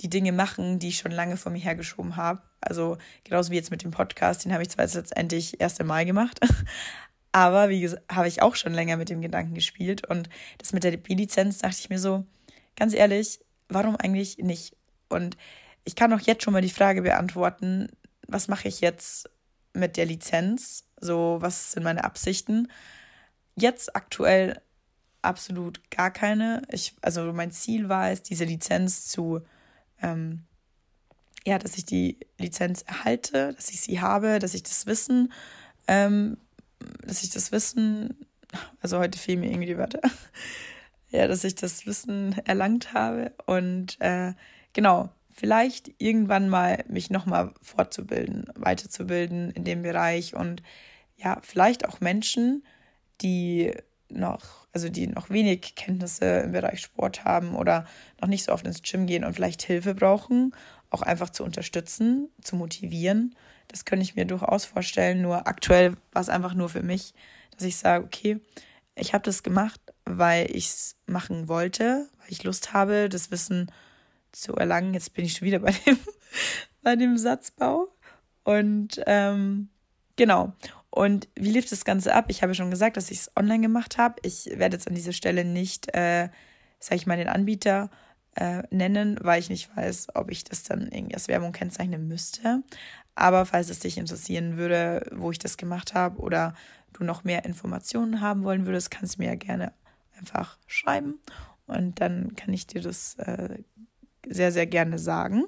die 0.00 0.08
Dinge 0.08 0.30
machen, 0.30 0.78
die 0.78 0.88
ich 0.88 0.98
schon 0.98 1.10
lange 1.10 1.36
vor 1.36 1.50
mir 1.50 1.58
hergeschoben 1.58 2.14
habe. 2.14 2.42
Also 2.60 2.96
genauso 3.24 3.50
wie 3.50 3.56
jetzt 3.56 3.72
mit 3.72 3.82
dem 3.82 3.90
Podcast, 3.90 4.44
den 4.44 4.52
habe 4.52 4.62
ich 4.62 4.70
zwar 4.70 4.84
jetzt 4.84 4.94
letztendlich 4.94 5.60
erst 5.60 5.80
im 5.80 5.88
Mai 5.88 6.04
gemacht, 6.04 6.38
aber 7.32 7.70
wie 7.70 7.80
gesagt, 7.80 8.04
habe 8.14 8.28
ich 8.28 8.40
auch 8.40 8.54
schon 8.54 8.72
länger 8.72 8.96
mit 8.96 9.08
dem 9.08 9.20
Gedanken 9.20 9.54
gespielt. 9.54 10.06
Und 10.08 10.28
das 10.58 10.72
mit 10.72 10.84
der 10.84 10.96
B-Lizenz 10.96 11.58
dachte 11.58 11.78
ich 11.80 11.90
mir 11.90 11.98
so, 11.98 12.24
ganz 12.76 12.94
ehrlich, 12.94 13.40
warum 13.68 13.96
eigentlich 13.96 14.38
nicht? 14.38 14.76
Und 15.08 15.36
ich 15.84 15.96
kann 15.96 16.12
auch 16.12 16.20
jetzt 16.20 16.44
schon 16.44 16.52
mal 16.52 16.62
die 16.62 16.70
Frage 16.70 17.02
beantworten, 17.02 17.88
was 18.28 18.48
mache 18.48 18.68
ich 18.68 18.80
jetzt 18.80 19.30
mit 19.72 19.96
der 19.96 20.06
Lizenz? 20.06 20.84
So, 21.00 21.38
was 21.40 21.72
sind 21.72 21.82
meine 21.82 22.04
Absichten? 22.04 22.70
Jetzt 23.56 23.94
aktuell 23.94 24.60
absolut 25.22 25.90
gar 25.90 26.10
keine. 26.10 26.62
Ich, 26.70 26.94
also 27.02 27.32
mein 27.32 27.50
Ziel 27.50 27.88
war 27.88 28.10
es, 28.10 28.22
diese 28.22 28.44
Lizenz 28.44 29.08
zu, 29.08 29.40
ähm, 30.02 30.44
ja, 31.46 31.58
dass 31.58 31.76
ich 31.76 31.84
die 31.84 32.18
Lizenz 32.38 32.82
erhalte, 32.82 33.52
dass 33.54 33.70
ich 33.70 33.80
sie 33.80 34.00
habe, 34.00 34.38
dass 34.38 34.54
ich 34.54 34.62
das 34.62 34.86
Wissen, 34.86 35.32
ähm, 35.88 36.38
dass 37.02 37.22
ich 37.22 37.30
das 37.30 37.52
Wissen, 37.52 38.26
also 38.80 38.98
heute 38.98 39.18
fehlen 39.18 39.40
mir 39.40 39.50
irgendwie 39.50 39.66
die 39.66 39.78
Wörter, 39.78 40.00
ja, 41.10 41.26
dass 41.26 41.44
ich 41.44 41.54
das 41.54 41.86
Wissen 41.86 42.38
erlangt 42.44 42.92
habe 42.92 43.32
und 43.46 44.00
äh, 44.00 44.34
genau, 44.72 45.10
vielleicht 45.34 45.90
irgendwann 45.98 46.48
mal 46.48 46.84
mich 46.88 47.10
nochmal 47.10 47.52
fortzubilden, 47.60 48.46
weiterzubilden 48.54 49.50
in 49.50 49.64
dem 49.64 49.82
Bereich 49.82 50.34
und 50.34 50.62
ja, 51.16 51.38
vielleicht 51.42 51.86
auch 51.86 52.00
Menschen, 52.00 52.64
die 53.20 53.72
noch, 54.08 54.68
also 54.72 54.88
die 54.88 55.06
noch 55.06 55.30
wenig 55.30 55.74
Kenntnisse 55.74 56.40
im 56.40 56.52
Bereich 56.52 56.80
Sport 56.80 57.24
haben 57.24 57.56
oder 57.56 57.86
noch 58.20 58.28
nicht 58.28 58.44
so 58.44 58.52
oft 58.52 58.66
ins 58.66 58.82
Gym 58.82 59.06
gehen 59.06 59.24
und 59.24 59.34
vielleicht 59.34 59.62
Hilfe 59.62 59.94
brauchen, 59.94 60.54
auch 60.90 61.02
einfach 61.02 61.30
zu 61.30 61.42
unterstützen, 61.42 62.28
zu 62.42 62.54
motivieren. 62.56 63.34
Das 63.68 63.84
könnte 63.84 64.04
ich 64.04 64.14
mir 64.14 64.26
durchaus 64.26 64.64
vorstellen. 64.64 65.22
Nur 65.22 65.48
aktuell 65.48 65.96
war 66.12 66.22
es 66.22 66.28
einfach 66.28 66.54
nur 66.54 66.68
für 66.68 66.82
mich, 66.82 67.14
dass 67.56 67.64
ich 67.64 67.76
sage, 67.76 68.04
okay, 68.04 68.40
ich 68.94 69.14
habe 69.14 69.24
das 69.24 69.42
gemacht, 69.42 69.80
weil 70.04 70.48
ich 70.54 70.66
es 70.66 70.96
machen 71.06 71.48
wollte, 71.48 72.08
weil 72.18 72.28
ich 72.28 72.44
Lust 72.44 72.72
habe, 72.72 73.08
das 73.08 73.30
Wissen 73.30 73.70
zu 74.36 74.54
erlangen. 74.54 74.94
Jetzt 74.94 75.14
bin 75.14 75.24
ich 75.24 75.34
schon 75.34 75.46
wieder 75.46 75.58
bei 75.60 75.72
dem, 75.72 75.98
bei 76.82 76.96
dem 76.96 77.16
Satzbau. 77.18 77.88
Und 78.44 79.00
ähm, 79.06 79.68
genau. 80.16 80.52
Und 80.90 81.28
wie 81.34 81.50
lief 81.50 81.68
das 81.68 81.84
Ganze 81.84 82.14
ab? 82.14 82.26
Ich 82.28 82.42
habe 82.42 82.54
schon 82.54 82.70
gesagt, 82.70 82.96
dass 82.96 83.10
ich 83.10 83.18
es 83.18 83.30
online 83.36 83.62
gemacht 83.62 83.98
habe. 83.98 84.16
Ich 84.22 84.46
werde 84.46 84.76
jetzt 84.76 84.86
an 84.86 84.94
dieser 84.94 85.12
Stelle 85.12 85.44
nicht, 85.44 85.92
äh, 85.94 86.28
sage 86.78 86.96
ich 86.96 87.06
mal, 87.06 87.16
den 87.16 87.28
Anbieter 87.28 87.90
äh, 88.36 88.62
nennen, 88.70 89.18
weil 89.20 89.40
ich 89.40 89.50
nicht 89.50 89.76
weiß, 89.76 90.08
ob 90.14 90.30
ich 90.30 90.44
das 90.44 90.62
dann 90.62 90.88
irgendwie 90.92 91.14
als 91.14 91.28
Werbung 91.28 91.52
kennzeichnen 91.52 92.06
müsste. 92.06 92.62
Aber 93.16 93.46
falls 93.46 93.70
es 93.70 93.80
dich 93.80 93.98
interessieren 93.98 94.56
würde, 94.56 95.06
wo 95.12 95.30
ich 95.30 95.38
das 95.38 95.56
gemacht 95.56 95.94
habe 95.94 96.20
oder 96.20 96.54
du 96.92 97.04
noch 97.04 97.24
mehr 97.24 97.44
Informationen 97.44 98.20
haben 98.20 98.44
wollen 98.44 98.66
würdest, 98.66 98.90
kannst 98.90 99.16
du 99.16 99.22
mir 99.22 99.28
ja 99.28 99.34
gerne 99.34 99.72
einfach 100.18 100.58
schreiben 100.66 101.18
und 101.66 102.00
dann 102.00 102.36
kann 102.36 102.52
ich 102.52 102.66
dir 102.66 102.80
das 102.80 103.14
äh, 103.16 103.58
sehr, 104.28 104.52
sehr 104.52 104.66
gerne 104.66 104.98
sagen. 104.98 105.44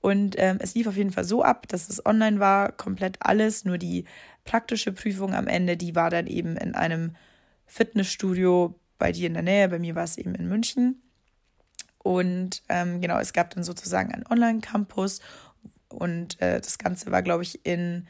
Und 0.00 0.36
ähm, 0.38 0.58
es 0.60 0.74
lief 0.74 0.86
auf 0.86 0.96
jeden 0.96 1.12
Fall 1.12 1.24
so 1.24 1.42
ab, 1.42 1.68
dass 1.68 1.88
es 1.88 2.04
online 2.04 2.40
war, 2.40 2.72
komplett 2.72 3.18
alles, 3.20 3.64
nur 3.64 3.76
die 3.76 4.04
praktische 4.44 4.92
Prüfung 4.92 5.34
am 5.34 5.46
Ende, 5.46 5.76
die 5.76 5.94
war 5.94 6.10
dann 6.10 6.26
eben 6.26 6.56
in 6.56 6.74
einem 6.74 7.16
Fitnessstudio 7.66 8.74
bei 8.98 9.12
dir 9.12 9.26
in 9.26 9.34
der 9.34 9.42
Nähe, 9.42 9.68
bei 9.68 9.78
mir 9.78 9.94
war 9.94 10.04
es 10.04 10.16
eben 10.16 10.34
in 10.34 10.48
München. 10.48 11.02
Und 11.98 12.62
ähm, 12.70 13.00
genau, 13.00 13.18
es 13.18 13.34
gab 13.34 13.50
dann 13.50 13.62
sozusagen 13.62 14.12
einen 14.12 14.26
Online-Campus 14.26 15.20
und 15.90 16.40
äh, 16.40 16.60
das 16.60 16.78
Ganze 16.78 17.10
war, 17.10 17.22
glaube 17.22 17.42
ich, 17.42 17.66
in 17.66 18.06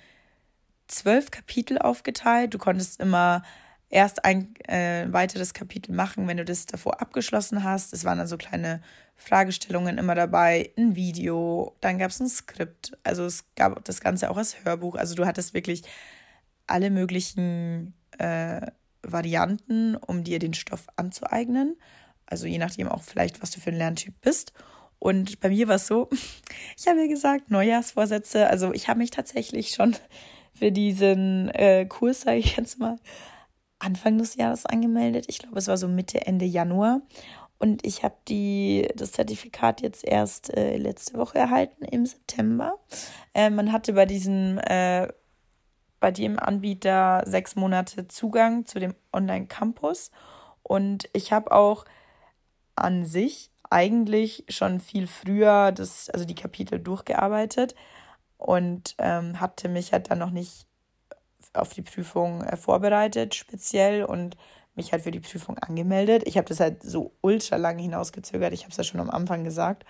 zwölf 0.86 1.30
Kapitel 1.30 1.78
aufgeteilt. 1.78 2.54
Du 2.54 2.58
konntest 2.58 3.00
immer 3.00 3.42
erst 3.90 4.24
ein 4.24 4.54
äh, 4.66 5.06
weiteres 5.12 5.52
Kapitel 5.52 5.92
machen, 5.92 6.26
wenn 6.28 6.36
du 6.36 6.44
das 6.44 6.66
davor 6.66 7.00
abgeschlossen 7.00 7.64
hast. 7.64 7.92
Es 7.92 8.04
waren 8.04 8.18
dann 8.18 8.28
so 8.28 8.38
kleine 8.38 8.80
Fragestellungen 9.16 9.98
immer 9.98 10.14
dabei, 10.14 10.72
ein 10.78 10.96
Video, 10.96 11.76
dann 11.80 11.98
gab 11.98 12.10
es 12.10 12.20
ein 12.20 12.28
Skript. 12.28 12.96
Also 13.02 13.24
es 13.26 13.44
gab 13.56 13.84
das 13.84 14.00
Ganze 14.00 14.30
auch 14.30 14.36
als 14.36 14.64
Hörbuch. 14.64 14.94
Also 14.94 15.14
du 15.14 15.26
hattest 15.26 15.52
wirklich 15.52 15.82
alle 16.66 16.90
möglichen 16.90 17.94
äh, 18.18 18.62
Varianten, 19.02 19.96
um 19.96 20.24
dir 20.24 20.38
den 20.38 20.54
Stoff 20.54 20.86
anzueignen. 20.96 21.76
Also 22.26 22.46
je 22.46 22.58
nachdem 22.58 22.88
auch 22.88 23.02
vielleicht, 23.02 23.42
was 23.42 23.50
du 23.50 23.60
für 23.60 23.70
ein 23.70 23.76
Lerntyp 23.76 24.14
bist. 24.20 24.52
Und 25.00 25.40
bei 25.40 25.48
mir 25.48 25.66
war 25.66 25.76
es 25.76 25.86
so, 25.88 26.08
ich 26.78 26.86
habe 26.86 27.00
ja 27.02 27.08
gesagt, 27.08 27.50
Neujahrsvorsätze. 27.50 28.48
Also 28.48 28.72
ich 28.72 28.88
habe 28.88 28.98
mich 28.98 29.10
tatsächlich 29.10 29.70
schon 29.70 29.96
für 30.54 30.70
diesen 30.70 31.48
äh, 31.50 31.86
Kurs, 31.86 32.22
sage 32.22 32.38
ich 32.38 32.56
jetzt 32.56 32.78
mal, 32.78 32.98
Anfang 33.80 34.18
des 34.18 34.36
Jahres 34.36 34.66
angemeldet. 34.66 35.26
Ich 35.28 35.38
glaube, 35.38 35.58
es 35.58 35.68
war 35.68 35.76
so 35.76 35.88
Mitte, 35.88 36.26
Ende 36.26 36.44
Januar. 36.44 37.00
Und 37.58 37.84
ich 37.84 38.02
habe 38.04 38.14
das 38.94 39.12
Zertifikat 39.12 39.82
jetzt 39.82 40.04
erst 40.04 40.56
äh, 40.56 40.78
letzte 40.78 41.18
Woche 41.18 41.38
erhalten 41.38 41.84
im 41.84 42.06
September. 42.06 42.78
Äh, 43.34 43.50
man 43.50 43.72
hatte 43.72 43.92
bei 43.92 44.06
diesem 44.06 44.58
äh, 44.58 45.08
bei 46.00 46.10
dem 46.10 46.38
Anbieter 46.38 47.22
sechs 47.26 47.56
Monate 47.56 48.08
Zugang 48.08 48.64
zu 48.64 48.80
dem 48.80 48.94
Online-Campus. 49.12 50.10
Und 50.62 51.08
ich 51.12 51.32
habe 51.32 51.52
auch 51.52 51.84
an 52.74 53.04
sich 53.04 53.50
eigentlich 53.68 54.44
schon 54.48 54.80
viel 54.80 55.06
früher 55.06 55.70
das, 55.72 56.10
also 56.10 56.24
die 56.24 56.34
Kapitel 56.34 56.80
durchgearbeitet 56.80 57.74
und 58.38 58.94
ähm, 58.98 59.38
hatte 59.38 59.68
mich 59.68 59.92
halt 59.92 60.10
dann 60.10 60.18
noch 60.18 60.30
nicht 60.30 60.66
auf 61.52 61.72
die 61.72 61.82
Prüfung 61.82 62.42
äh, 62.42 62.56
vorbereitet, 62.56 63.34
speziell 63.34 64.04
und 64.04 64.36
mich 64.74 64.92
halt 64.92 65.02
für 65.02 65.10
die 65.10 65.20
Prüfung 65.20 65.58
angemeldet. 65.58 66.22
Ich 66.26 66.36
habe 66.36 66.48
das 66.48 66.60
halt 66.60 66.82
so 66.82 67.12
ultra 67.20 67.56
lange 67.56 67.82
hinausgezögert. 67.82 68.52
Ich 68.52 68.62
habe 68.62 68.70
es 68.70 68.76
ja 68.76 68.84
schon 68.84 69.00
am 69.00 69.10
Anfang 69.10 69.44
gesagt, 69.44 69.84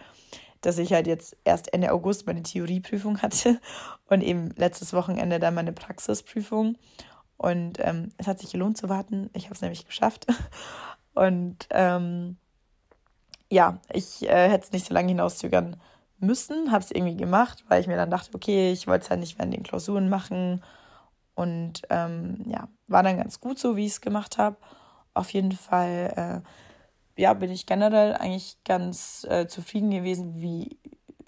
dass 0.62 0.78
ich 0.78 0.92
halt 0.92 1.06
jetzt 1.06 1.36
erst 1.44 1.72
Ende 1.72 1.92
August 1.92 2.26
meine 2.26 2.42
Theorieprüfung 2.42 3.22
hatte 3.22 3.60
und 4.06 4.22
eben 4.22 4.50
letztes 4.56 4.92
Wochenende 4.92 5.38
dann 5.38 5.54
meine 5.54 5.72
Praxisprüfung. 5.72 6.76
Und 7.36 7.78
ähm, 7.80 8.10
es 8.18 8.26
hat 8.26 8.38
sich 8.38 8.52
gelohnt 8.52 8.76
zu 8.76 8.88
warten. 8.88 9.30
Ich 9.32 9.44
habe 9.44 9.54
es 9.54 9.62
nämlich 9.62 9.86
geschafft. 9.86 10.26
Und 11.14 11.66
ähm, 11.70 12.36
ja, 13.50 13.78
ich 13.92 14.22
äh, 14.22 14.48
hätte 14.48 14.66
es 14.66 14.72
nicht 14.72 14.86
so 14.86 14.94
lange 14.94 15.08
hinauszögern 15.08 15.80
müssen, 16.18 16.70
habe 16.70 16.84
es 16.84 16.92
irgendwie 16.92 17.16
gemacht, 17.16 17.64
weil 17.68 17.80
ich 17.80 17.88
mir 17.88 17.96
dann 17.96 18.10
dachte, 18.10 18.30
okay, 18.34 18.70
ich 18.70 18.86
wollte 18.86 19.04
es 19.04 19.10
halt 19.10 19.20
nicht 19.20 19.38
während 19.38 19.54
den 19.54 19.64
Klausuren 19.64 20.08
machen 20.08 20.62
und 21.40 21.80
ähm, 21.88 22.44
ja, 22.46 22.68
war 22.86 23.02
dann 23.02 23.16
ganz 23.16 23.40
gut 23.40 23.58
so, 23.58 23.74
wie 23.74 23.86
ich 23.86 23.92
es 23.92 24.00
gemacht 24.02 24.36
habe. 24.36 24.58
Auf 25.14 25.30
jeden 25.30 25.52
Fall, 25.52 26.42
äh, 27.16 27.20
ja, 27.20 27.32
bin 27.32 27.50
ich 27.50 27.64
generell 27.64 28.12
eigentlich 28.12 28.58
ganz 28.62 29.26
äh, 29.26 29.46
zufrieden 29.46 29.90
gewesen, 29.90 30.34
wie, 30.42 30.78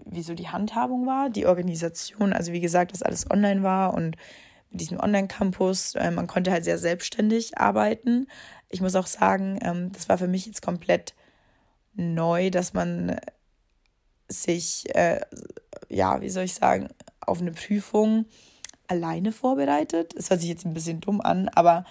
wie 0.05 0.23
so 0.23 0.35
die 0.35 0.51
Handhabung 0.51 1.07
war, 1.07 1.31
die 1.31 1.47
Organisation. 1.47 2.35
Also 2.35 2.53
wie 2.53 2.61
gesagt, 2.61 2.93
dass 2.93 3.03
alles 3.03 3.31
online 3.31 3.63
war 3.63 3.95
und 3.95 4.19
mit 4.69 4.83
diesem 4.83 5.01
Online-Campus, 5.01 5.95
äh, 5.95 6.11
man 6.11 6.27
konnte 6.27 6.53
halt 6.53 6.65
sehr 6.65 6.77
selbstständig 6.77 7.57
arbeiten. 7.57 8.27
Ich 8.69 8.83
muss 8.83 8.95
auch 8.95 9.07
sagen, 9.07 9.59
ähm, 9.63 9.93
das 9.93 10.11
war 10.11 10.19
für 10.19 10.29
mich 10.29 10.45
jetzt 10.45 10.61
komplett 10.61 11.15
neu, 11.95 12.51
dass 12.51 12.75
man 12.75 13.19
sich, 14.29 14.95
äh, 14.95 15.21
ja, 15.89 16.21
wie 16.21 16.29
soll 16.29 16.45
ich 16.45 16.55
sagen, 16.55 16.89
auf 17.21 17.41
eine 17.41 17.53
Prüfung 17.53 18.27
alleine 18.93 19.33
vorbereitet. 19.33 20.15
Das 20.17 20.31
hört 20.31 20.41
sich 20.41 20.51
jetzt 20.51 20.65
ein 20.65 20.75
bisschen 20.75 21.01
dumm 21.01 21.21
an, 21.21 21.49
aber 21.49 21.85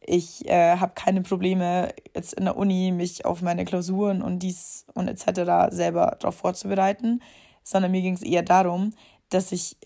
ich 0.00 0.48
äh, 0.48 0.76
habe 0.76 0.92
keine 0.94 1.22
Probleme, 1.22 1.92
jetzt 2.14 2.34
in 2.34 2.44
der 2.44 2.56
Uni 2.56 2.92
mich 2.92 3.24
auf 3.24 3.42
meine 3.42 3.64
Klausuren 3.64 4.22
und 4.22 4.40
dies 4.40 4.86
und 4.94 5.08
etc. 5.08 5.74
selber 5.74 6.16
darauf 6.20 6.36
vorzubereiten, 6.36 7.22
sondern 7.62 7.90
mir 7.90 8.02
ging 8.02 8.14
es 8.14 8.22
eher 8.22 8.42
darum, 8.42 8.92
dass 9.28 9.52
ich 9.52 9.76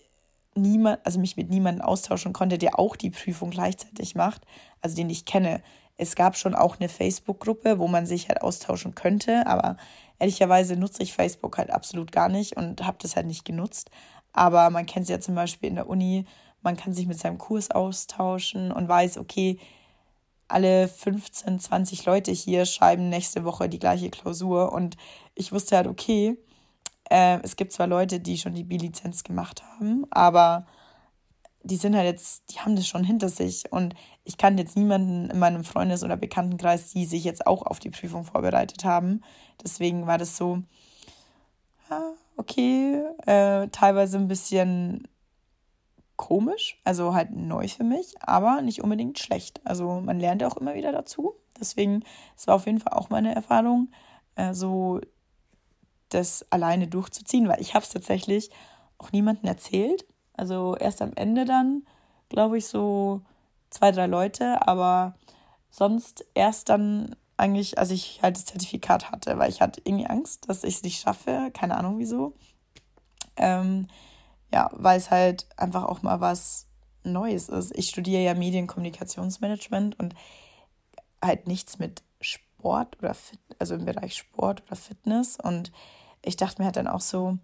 niemand, 0.55 1.05
also 1.05 1.19
mich 1.19 1.37
mit 1.37 1.49
niemandem 1.49 1.83
austauschen 1.85 2.33
konnte, 2.33 2.57
der 2.57 2.79
auch 2.79 2.95
die 2.95 3.09
Prüfung 3.09 3.49
gleichzeitig 3.49 4.15
macht, 4.15 4.41
also 4.81 4.95
den 4.95 5.09
ich 5.09 5.25
kenne. 5.25 5.61
Es 5.97 6.15
gab 6.15 6.37
schon 6.37 6.55
auch 6.55 6.79
eine 6.79 6.89
Facebook-Gruppe, 6.89 7.79
wo 7.79 7.87
man 7.87 8.05
sich 8.05 8.27
halt 8.27 8.41
austauschen 8.41 8.95
könnte, 8.95 9.47
aber 9.47 9.77
ehrlicherweise 10.19 10.75
nutze 10.75 11.03
ich 11.03 11.13
Facebook 11.13 11.57
halt 11.57 11.71
absolut 11.71 12.11
gar 12.11 12.29
nicht 12.29 12.57
und 12.57 12.85
habe 12.85 12.97
das 13.01 13.15
halt 13.15 13.27
nicht 13.27 13.45
genutzt. 13.45 13.91
Aber 14.35 14.69
man 14.69 14.85
kennt 14.85 15.03
es 15.03 15.09
ja 15.09 15.19
zum 15.21 15.33
Beispiel 15.33 15.69
in 15.69 15.75
der 15.75 15.89
Uni, 15.89 16.25
man 16.61 16.75
kann 16.75 16.93
sich 16.93 17.07
mit 17.07 17.17
seinem 17.17 17.37
Kurs 17.37 17.71
austauschen 17.71 18.71
und 18.71 18.89
weiß, 18.89 19.17
okay, 19.17 19.59
alle 20.47 20.87
15, 20.89 21.59
20 21.59 22.05
Leute 22.05 22.31
hier 22.31 22.65
schreiben 22.65 23.09
nächste 23.09 23.45
Woche 23.45 23.69
die 23.69 23.79
gleiche 23.79 24.09
Klausur. 24.09 24.73
Und 24.73 24.97
ich 25.35 25.51
wusste 25.51 25.77
halt, 25.77 25.87
okay, 25.87 26.37
äh, 27.09 27.39
es 27.43 27.55
gibt 27.55 27.71
zwar 27.71 27.87
Leute, 27.87 28.19
die 28.19 28.37
schon 28.37 28.55
die 28.55 28.63
B-Lizenz 28.65 29.23
gemacht 29.23 29.63
haben, 29.63 30.05
aber 30.11 30.65
die 31.63 31.77
sind 31.77 31.95
halt 31.95 32.05
jetzt, 32.05 32.51
die 32.51 32.59
haben 32.59 32.75
das 32.75 32.87
schon 32.87 33.03
hinter 33.03 33.29
sich. 33.29 33.71
Und 33.71 33.95
ich 34.25 34.37
kann 34.37 34.57
jetzt 34.57 34.75
niemanden 34.75 35.29
in 35.29 35.39
meinem 35.39 35.63
Freundes- 35.63 36.03
oder 36.03 36.17
Bekanntenkreis, 36.17 36.91
die 36.91 37.05
sich 37.05 37.23
jetzt 37.23 37.47
auch 37.47 37.63
auf 37.63 37.79
die 37.79 37.89
Prüfung 37.89 38.25
vorbereitet 38.25 38.83
haben. 38.83 39.21
Deswegen 39.63 40.07
war 40.07 40.17
das 40.17 40.35
so, 40.35 40.61
okay, 42.37 43.03
äh, 43.25 43.67
teilweise 43.69 44.17
ein 44.17 44.27
bisschen 44.27 45.07
komisch, 46.15 46.79
also 46.83 47.13
halt 47.13 47.31
neu 47.31 47.67
für 47.67 47.83
mich, 47.83 48.15
aber 48.21 48.61
nicht 48.61 48.81
unbedingt 48.83 49.19
schlecht. 49.19 49.61
Also 49.65 50.01
man 50.01 50.19
lernt 50.19 50.43
auch 50.43 50.57
immer 50.57 50.75
wieder 50.75 50.91
dazu. 50.91 51.35
Deswegen, 51.59 52.03
es 52.35 52.47
war 52.47 52.55
auf 52.55 52.65
jeden 52.65 52.79
Fall 52.79 52.93
auch 52.93 53.09
meine 53.09 53.33
Erfahrung, 53.35 53.89
äh, 54.35 54.53
so 54.53 55.01
das 56.09 56.45
alleine 56.51 56.87
durchzuziehen, 56.87 57.47
weil 57.47 57.61
ich 57.61 57.73
habe 57.73 57.83
es 57.83 57.91
tatsächlich 57.91 58.49
auch 58.97 59.11
niemandem 59.11 59.45
erzählt. 59.45 60.05
Also 60.33 60.75
erst 60.75 61.01
am 61.01 61.13
Ende 61.15 61.45
dann, 61.45 61.83
glaube 62.29 62.57
ich, 62.57 62.67
so 62.67 63.21
zwei, 63.69 63.91
drei 63.91 64.07
Leute, 64.07 64.67
aber 64.67 65.15
sonst 65.69 66.25
erst 66.33 66.69
dann 66.69 67.15
eigentlich, 67.37 67.77
als 67.77 67.91
ich 67.91 68.19
halt 68.21 68.37
das 68.37 68.45
Zertifikat 68.45 69.11
hatte, 69.11 69.37
weil 69.37 69.49
ich 69.49 69.61
hatte 69.61 69.81
irgendwie 69.83 70.07
Angst, 70.07 70.49
dass 70.49 70.63
ich 70.63 70.75
es 70.75 70.83
nicht 70.83 71.01
schaffe, 71.01 71.51
keine 71.53 71.77
Ahnung 71.77 71.99
wieso. 71.99 72.33
Ähm, 73.35 73.87
ja, 74.53 74.69
weil 74.73 74.97
es 74.97 75.11
halt 75.11 75.47
einfach 75.57 75.83
auch 75.83 76.01
mal 76.01 76.21
was 76.21 76.67
Neues 77.03 77.49
ist. 77.49 77.77
Ich 77.77 77.89
studiere 77.89 78.23
ja 78.23 78.33
Medienkommunikationsmanagement 78.33 79.99
und 79.99 80.15
halt 81.21 81.47
nichts 81.47 81.77
mit 81.77 82.03
Sport 82.21 82.97
oder 82.99 83.13
Fit, 83.13 83.39
also 83.59 83.75
im 83.75 83.85
Bereich 83.85 84.15
Sport 84.15 84.63
oder 84.65 84.75
Fitness. 84.75 85.37
Und 85.41 85.71
ich 86.21 86.37
dachte 86.37 86.61
mir 86.61 86.65
halt 86.65 86.77
dann 86.77 86.87
auch 86.87 87.01
so, 87.01 87.37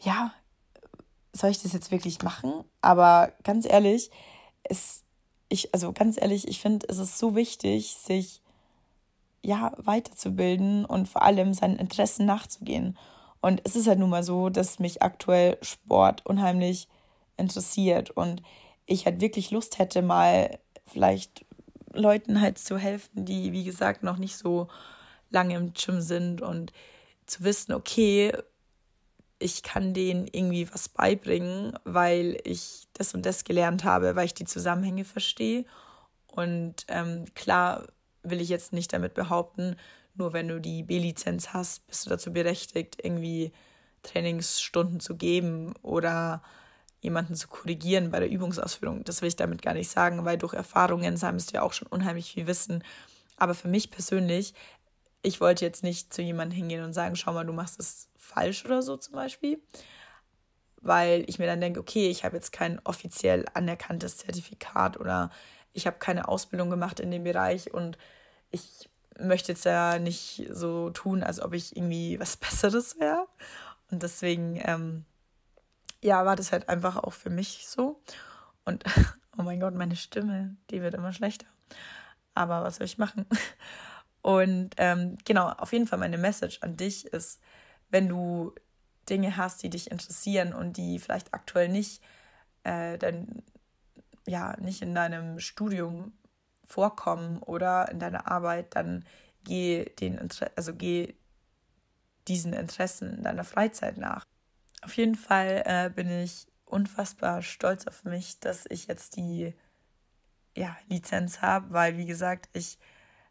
ja, 0.00 0.32
soll 1.32 1.50
ich 1.50 1.62
das 1.62 1.72
jetzt 1.72 1.90
wirklich 1.90 2.22
machen? 2.22 2.64
Aber 2.80 3.32
ganz 3.42 3.66
ehrlich, 3.66 4.10
es, 4.62 5.02
ich, 5.48 5.72
also 5.74 5.92
ganz 5.92 6.20
ehrlich, 6.20 6.48
ich 6.48 6.60
finde, 6.60 6.86
es 6.88 6.98
ist 6.98 7.18
so 7.18 7.34
wichtig, 7.34 7.94
sich 7.94 8.42
ja 9.42 9.72
weiterzubilden 9.78 10.84
und 10.84 11.08
vor 11.08 11.22
allem 11.22 11.54
seinen 11.54 11.78
Interessen 11.78 12.26
nachzugehen. 12.26 12.98
Und 13.40 13.60
es 13.64 13.76
ist 13.76 13.86
halt 13.86 13.98
nun 13.98 14.10
mal 14.10 14.22
so, 14.22 14.48
dass 14.48 14.78
mich 14.78 15.02
aktuell 15.02 15.58
Sport 15.62 16.26
unheimlich 16.26 16.88
interessiert 17.36 18.10
und 18.10 18.42
ich 18.86 19.06
halt 19.06 19.20
wirklich 19.20 19.50
Lust 19.50 19.78
hätte, 19.78 20.02
mal 20.02 20.58
vielleicht 20.86 21.46
Leuten 21.92 22.40
halt 22.40 22.58
zu 22.58 22.78
helfen, 22.78 23.24
die, 23.24 23.52
wie 23.52 23.64
gesagt, 23.64 24.02
noch 24.02 24.18
nicht 24.18 24.36
so 24.36 24.68
lange 25.30 25.56
im 25.56 25.72
Gym 25.72 26.00
sind 26.00 26.42
und 26.42 26.72
zu 27.26 27.44
wissen, 27.44 27.74
okay, 27.74 28.32
ich 29.38 29.62
kann 29.62 29.94
denen 29.94 30.26
irgendwie 30.26 30.72
was 30.72 30.88
beibringen, 30.88 31.72
weil 31.84 32.38
ich 32.44 32.88
das 32.92 33.14
und 33.14 33.24
das 33.24 33.44
gelernt 33.44 33.84
habe, 33.84 34.16
weil 34.16 34.26
ich 34.26 34.34
die 34.34 34.44
Zusammenhänge 34.44 35.04
verstehe. 35.04 35.64
Und 36.26 36.84
ähm, 36.88 37.24
klar 37.34 37.86
will 38.22 38.40
ich 38.40 38.48
jetzt 38.48 38.72
nicht 38.72 38.92
damit 38.92 39.14
behaupten, 39.14 39.76
nur 40.14 40.32
wenn 40.32 40.48
du 40.48 40.60
die 40.60 40.82
B-Lizenz 40.82 41.52
hast, 41.52 41.86
bist 41.86 42.06
du 42.06 42.10
dazu 42.10 42.32
berechtigt, 42.32 42.98
irgendwie 43.02 43.52
Trainingsstunden 44.02 45.00
zu 45.00 45.16
geben 45.16 45.74
oder 45.82 46.42
jemanden 47.00 47.36
zu 47.36 47.46
korrigieren 47.46 48.10
bei 48.10 48.18
der 48.18 48.30
Übungsausführung. 48.30 49.04
Das 49.04 49.22
will 49.22 49.28
ich 49.28 49.36
damit 49.36 49.62
gar 49.62 49.74
nicht 49.74 49.90
sagen, 49.90 50.24
weil 50.24 50.36
durch 50.36 50.54
Erfahrungen 50.54 51.16
sammelst 51.16 51.50
du 51.50 51.54
ja 51.54 51.62
auch 51.62 51.72
schon 51.72 51.86
unheimlich 51.86 52.32
viel 52.32 52.48
Wissen. 52.48 52.82
Aber 53.36 53.54
für 53.54 53.68
mich 53.68 53.92
persönlich, 53.92 54.54
ich 55.22 55.40
wollte 55.40 55.64
jetzt 55.64 55.84
nicht 55.84 56.12
zu 56.12 56.22
jemandem 56.22 56.56
hingehen 56.56 56.82
und 56.82 56.92
sagen, 56.92 57.14
schau 57.14 57.32
mal, 57.32 57.46
du 57.46 57.52
machst 57.52 57.78
es 57.78 58.08
falsch 58.28 58.64
oder 58.64 58.82
so 58.82 58.96
zum 58.96 59.14
Beispiel. 59.14 59.60
Weil 60.80 61.24
ich 61.26 61.38
mir 61.38 61.46
dann 61.46 61.60
denke, 61.60 61.80
okay, 61.80 62.08
ich 62.08 62.24
habe 62.24 62.36
jetzt 62.36 62.52
kein 62.52 62.80
offiziell 62.84 63.44
anerkanntes 63.54 64.18
Zertifikat 64.18 64.98
oder 64.98 65.30
ich 65.72 65.86
habe 65.86 65.98
keine 65.98 66.28
Ausbildung 66.28 66.70
gemacht 66.70 67.00
in 67.00 67.10
dem 67.10 67.24
Bereich 67.24 67.72
und 67.72 67.98
ich 68.50 68.88
möchte 69.18 69.52
jetzt 69.52 69.64
ja 69.64 69.98
nicht 69.98 70.46
so 70.50 70.90
tun, 70.90 71.22
als 71.22 71.40
ob 71.40 71.52
ich 71.54 71.76
irgendwie 71.76 72.20
was 72.20 72.36
Besseres 72.36 72.98
wäre. 72.98 73.26
Und 73.90 74.02
deswegen, 74.02 74.60
ähm, 74.64 75.04
ja, 76.02 76.24
war 76.24 76.36
das 76.36 76.52
halt 76.52 76.68
einfach 76.68 76.96
auch 76.96 77.12
für 77.12 77.30
mich 77.30 77.66
so. 77.66 78.00
Und 78.64 78.84
oh 79.38 79.42
mein 79.42 79.60
Gott, 79.60 79.74
meine 79.74 79.96
Stimme, 79.96 80.56
die 80.70 80.82
wird 80.82 80.94
immer 80.94 81.12
schlechter. 81.12 81.46
Aber 82.34 82.62
was 82.62 82.76
soll 82.76 82.86
ich 82.86 82.98
machen? 82.98 83.26
Und 84.22 84.74
ähm, 84.76 85.16
genau, 85.24 85.48
auf 85.48 85.72
jeden 85.72 85.86
Fall 85.86 85.98
meine 85.98 86.18
Message 86.18 86.58
an 86.60 86.76
dich 86.76 87.06
ist, 87.06 87.40
wenn 87.90 88.08
du 88.08 88.54
Dinge 89.08 89.36
hast, 89.36 89.62
die 89.62 89.70
dich 89.70 89.90
interessieren 89.90 90.52
und 90.52 90.76
die 90.76 90.98
vielleicht 90.98 91.34
aktuell 91.34 91.68
nicht, 91.68 92.02
äh, 92.64 92.98
dein, 92.98 93.42
ja, 94.26 94.56
nicht 94.60 94.82
in 94.82 94.94
deinem 94.94 95.40
Studium 95.40 96.12
vorkommen 96.64 97.42
oder 97.42 97.88
in 97.90 97.98
deiner 97.98 98.30
Arbeit, 98.30 98.76
dann 98.76 99.04
geh 99.44 99.86
den 99.86 100.18
also 100.56 100.74
geh 100.74 101.14
diesen 102.28 102.52
Interessen 102.52 103.14
in 103.14 103.22
deiner 103.22 103.44
Freizeit 103.44 103.96
nach. 103.96 104.26
Auf 104.82 104.96
jeden 104.96 105.14
Fall 105.14 105.62
äh, 105.64 105.90
bin 105.90 106.10
ich 106.10 106.46
unfassbar 106.66 107.40
stolz 107.42 107.86
auf 107.86 108.04
mich, 108.04 108.38
dass 108.40 108.66
ich 108.68 108.86
jetzt 108.86 109.16
die 109.16 109.54
ja, 110.54 110.76
Lizenz 110.88 111.40
habe, 111.40 111.72
weil 111.72 111.96
wie 111.96 112.06
gesagt, 112.06 112.48
ich 112.52 112.78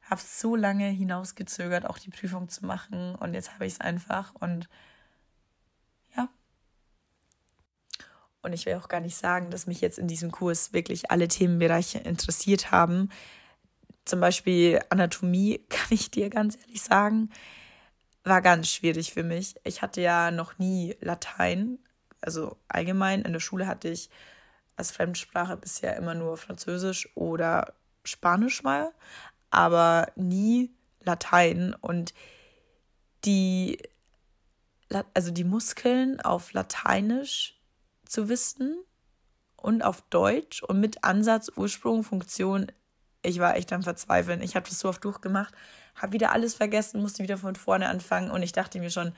habe 0.10 0.22
so 0.22 0.56
lange 0.56 0.88
hinausgezögert, 0.88 1.86
auch 1.86 2.00
die 2.00 2.10
Prüfung 2.10 2.50
zu 2.50 2.66
machen 2.66 3.16
und 3.16 3.34
jetzt 3.34 3.54
habe 3.54 3.66
ich 3.66 3.74
es 3.74 3.82
einfach 3.82 4.34
und 4.36 4.70
ja. 6.16 6.30
Und 8.42 8.54
ich 8.54 8.66
will 8.66 8.76
auch 8.76 8.88
gar 8.88 9.02
nicht 9.02 9.18
sagen, 9.18 9.50
dass 9.50 9.68
mich 9.68 9.82
jetzt 9.82 10.00
in 10.00 10.08
diesem 10.08 10.32
Kurs 10.32 10.74
wirklich 10.74 11.12
alle 11.12 11.28
Themenbereiche 11.28 12.00
interessiert 12.00 12.72
haben. 12.72 13.10
Zum 14.06 14.22
Beispiel 14.22 14.82
Anatomie, 14.90 15.62
kann 15.70 15.88
ich 15.90 16.10
dir 16.10 16.30
ganz 16.30 16.58
ehrlich 16.58 16.82
sagen, 16.82 17.30
war 18.24 18.42
ganz 18.42 18.70
schwierig 18.70 19.14
für 19.14 19.24
mich. 19.24 19.56
Ich 19.64 19.82
hatte 19.82 20.02
ja 20.02 20.32
noch 20.32 20.58
nie 20.58 20.96
Latein, 21.02 21.80
also 22.22 22.58
allgemein 22.68 23.22
in 23.22 23.34
der 23.34 23.40
Schule 23.40 23.68
hatte 23.68 23.90
ich 23.90 24.10
als 24.76 24.92
Fremdsprache 24.92 25.58
bisher 25.58 25.96
immer 25.98 26.14
nur 26.14 26.38
Französisch 26.38 27.10
oder 27.16 27.74
Spanisch 28.04 28.64
mal, 28.64 28.94
aber 29.50 30.12
nie 30.16 30.72
Latein 31.04 31.76
und 31.80 32.14
die 33.26 33.78
also 35.14 35.32
die 35.32 35.44
Muskeln 35.44 36.22
auf 36.22 36.54
Lateinisch 36.54 37.60
zu 38.06 38.30
wissen 38.30 38.78
und 39.58 39.82
auf 39.82 40.02
Deutsch 40.10 40.64
und 40.64 40.80
mit 40.80 41.04
Ansatz, 41.04 41.52
Ursprung, 41.56 42.04
Funktion, 42.04 42.72
ich 43.22 43.40
war 43.40 43.58
echt 43.58 43.74
am 43.74 43.84
Verzweifeln. 43.84 44.42
Ich 44.42 44.56
habe 44.56 44.70
das 44.70 44.80
so 44.80 44.88
oft 44.88 45.04
durchgemacht, 45.04 45.54
habe 45.96 46.14
wieder 46.14 46.32
alles 46.32 46.54
vergessen, 46.54 47.02
musste 47.02 47.24
wieder 47.24 47.38
von 47.38 47.56
vorne 47.56 47.90
anfangen 47.90 48.32
und 48.32 48.44
ich 48.44 48.54
dachte 48.54 48.80
mir 48.80 48.90
schon, 48.92 49.14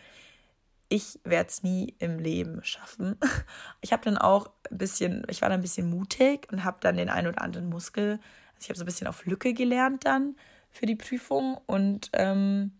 ich 0.87 1.19
werde 1.23 1.49
es 1.49 1.61
nie 1.61 1.95
im 1.99 2.17
Leben 2.17 2.63
schaffen. 2.63 3.17
Ich 3.81 3.93
habe 3.93 4.03
dann 4.03 4.17
auch 4.17 4.49
ein 4.69 4.77
bisschen, 4.77 5.25
ich 5.29 5.41
war 5.41 5.49
dann 5.49 5.59
ein 5.59 5.63
bisschen 5.63 5.89
mutig 5.89 6.51
und 6.51 6.63
habe 6.63 6.77
dann 6.81 6.97
den 6.97 7.09
einen 7.09 7.27
oder 7.27 7.41
anderen 7.41 7.69
Muskel, 7.69 8.19
also 8.59 8.65
ich 8.65 8.69
habe 8.69 8.77
so 8.77 8.83
ein 8.83 8.85
bisschen 8.85 9.07
auf 9.07 9.25
Lücke 9.25 9.53
gelernt 9.53 10.05
dann 10.05 10.35
für 10.69 10.85
die 10.85 10.95
Prüfung 10.95 11.57
und 11.65 12.09
ähm, 12.13 12.73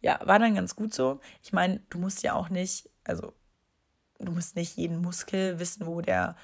ja, 0.00 0.18
war 0.24 0.38
dann 0.38 0.54
ganz 0.54 0.76
gut 0.76 0.94
so. 0.94 1.20
Ich 1.42 1.52
meine, 1.52 1.80
du 1.90 1.98
musst 1.98 2.22
ja 2.22 2.34
auch 2.34 2.48
nicht, 2.48 2.88
also 3.04 3.34
du 4.18 4.32
musst 4.32 4.56
nicht 4.56 4.76
jeden 4.76 5.00
Muskel 5.00 5.58
wissen, 5.58 5.86
wo 5.86 6.00
der 6.00 6.36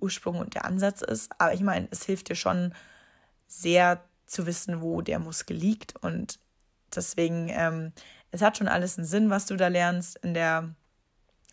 Ursprung 0.00 0.38
und 0.38 0.54
der 0.54 0.64
Ansatz 0.64 1.02
ist, 1.02 1.30
aber 1.38 1.54
ich 1.54 1.60
meine, 1.60 1.88
es 1.90 2.04
hilft 2.04 2.28
dir 2.28 2.34
schon 2.34 2.74
sehr 3.46 4.02
zu 4.26 4.46
wissen, 4.46 4.80
wo 4.80 5.00
der 5.00 5.18
Muskel 5.18 5.56
liegt 5.56 5.96
und 6.02 6.38
deswegen, 6.94 7.48
ähm, 7.50 7.92
es 8.30 8.42
hat 8.42 8.58
schon 8.58 8.68
alles 8.68 8.96
einen 8.96 9.06
Sinn, 9.06 9.30
was 9.30 9.46
du 9.46 9.56
da 9.56 9.68
lernst 9.68 10.16
in 10.18 10.34
der 10.34 10.74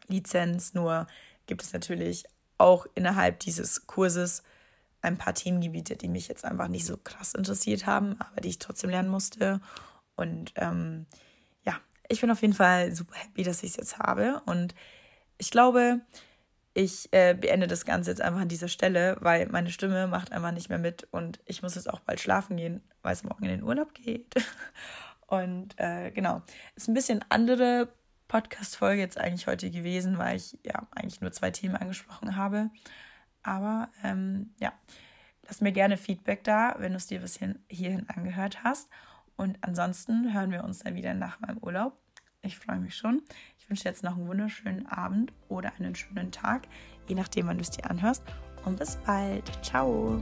Lizenz. 0.08 0.74
Nur 0.74 1.08
gibt 1.48 1.64
es 1.64 1.74
natürlich 1.74 2.26
auch 2.58 2.86
innerhalb 2.94 3.40
dieses 3.40 3.88
Kurses 3.88 4.44
ein 5.08 5.18
paar 5.18 5.34
Themengebiete, 5.34 5.96
die 5.96 6.08
mich 6.08 6.28
jetzt 6.28 6.46
einfach 6.46 6.68
nicht 6.68 6.86
so 6.86 6.98
krass 6.98 7.34
interessiert 7.34 7.86
haben, 7.86 8.20
aber 8.20 8.42
die 8.42 8.50
ich 8.50 8.60
trotzdem 8.60 8.90
lernen 8.90 9.10
musste. 9.10 9.62
Und 10.16 10.54
ähm, 10.56 11.06
ja, 11.64 11.80
ich 12.08 12.22
bin 12.22 12.32
auf 12.32 12.42
jeden 12.42 12.54
Fall 12.54 12.94
super 12.96 13.16
happy, 13.16 13.44
dass 13.44 13.64
ich 13.64 13.72
es 13.72 13.78
jetzt 13.78 14.00
habe. 14.00 14.42
Und 14.46 14.76
ich 15.38 15.52
glaube, 15.52 16.02
ich 16.74 17.12
äh, 17.12 17.34
beende 17.34 17.68
das 17.68 17.86
Ganze 17.86 18.12
jetzt 18.12 18.22
einfach 18.22 18.42
an 18.42 18.50
dieser 18.50 18.68
Stelle, 18.68 19.18
weil 19.20 19.48
meine 19.48 19.72
Stimme 19.72 20.08
macht 20.08 20.32
einfach 20.32 20.52
nicht 20.52 20.70
mehr 20.70 20.78
mit 20.78 21.08
und 21.12 21.40
ich 21.46 21.64
muss 21.64 21.74
jetzt 21.74 21.90
auch 21.90 22.02
bald 22.02 22.20
schlafen 22.20 22.56
gehen, 22.58 22.84
weil 23.02 23.14
es 23.14 23.24
morgen 23.24 23.46
in 23.46 23.50
den 23.50 23.64
Urlaub 23.64 23.94
geht. 23.96 24.36
Und 25.28 25.78
äh, 25.78 26.12
genau, 26.12 26.42
ist 26.76 26.88
ein 26.88 26.94
bisschen 26.94 27.24
andere 27.28 27.90
Podcast-Folge 28.28 29.02
jetzt 29.02 29.18
eigentlich 29.18 29.48
heute 29.48 29.70
gewesen, 29.70 30.18
weil 30.18 30.38
ich 30.38 30.58
ja 30.64 30.88
eigentlich 30.92 31.20
nur 31.20 31.32
zwei 31.32 31.52
Themen 31.52 31.76
angesprochen 31.76 32.36
habe. 32.36 32.70
Aber 33.48 33.90
ähm, 34.04 34.52
ja, 34.60 34.74
lass 35.48 35.62
mir 35.62 35.72
gerne 35.72 35.98
Feedback 35.98 36.44
da, 36.44 36.76
wenn 36.80 36.92
du 36.92 36.98
es 36.98 37.08
dir 37.08 37.22
bis 37.22 37.40
hierhin 37.70 38.10
angehört 38.10 38.64
hast. 38.64 38.90
Und 39.38 39.58
ansonsten 39.62 40.34
hören 40.34 40.52
wir 40.52 40.64
uns 40.64 40.80
dann 40.80 40.96
wieder 40.96 41.14
nach 41.14 41.40
meinem 41.40 41.58
Urlaub. 41.60 41.98
Ich 42.42 42.58
freue 42.58 42.80
mich 42.80 42.96
schon. 42.96 43.22
Ich 43.58 43.70
wünsche 43.70 43.86
jetzt 43.86 44.04
noch 44.04 44.18
einen 44.18 44.28
wunderschönen 44.28 44.86
Abend 44.88 45.32
oder 45.48 45.72
einen 45.80 45.96
schönen 45.96 46.32
Tag, 46.32 46.68
je 47.08 47.16
nachdem, 47.16 47.48
wann 47.48 47.58
du 47.58 47.62
es 47.62 47.72
dir 47.72 47.90
anhörst. 47.90 48.24
und 48.66 48.78
bis 48.78 48.98
bald. 48.98 49.50
Ciao. 49.64 50.22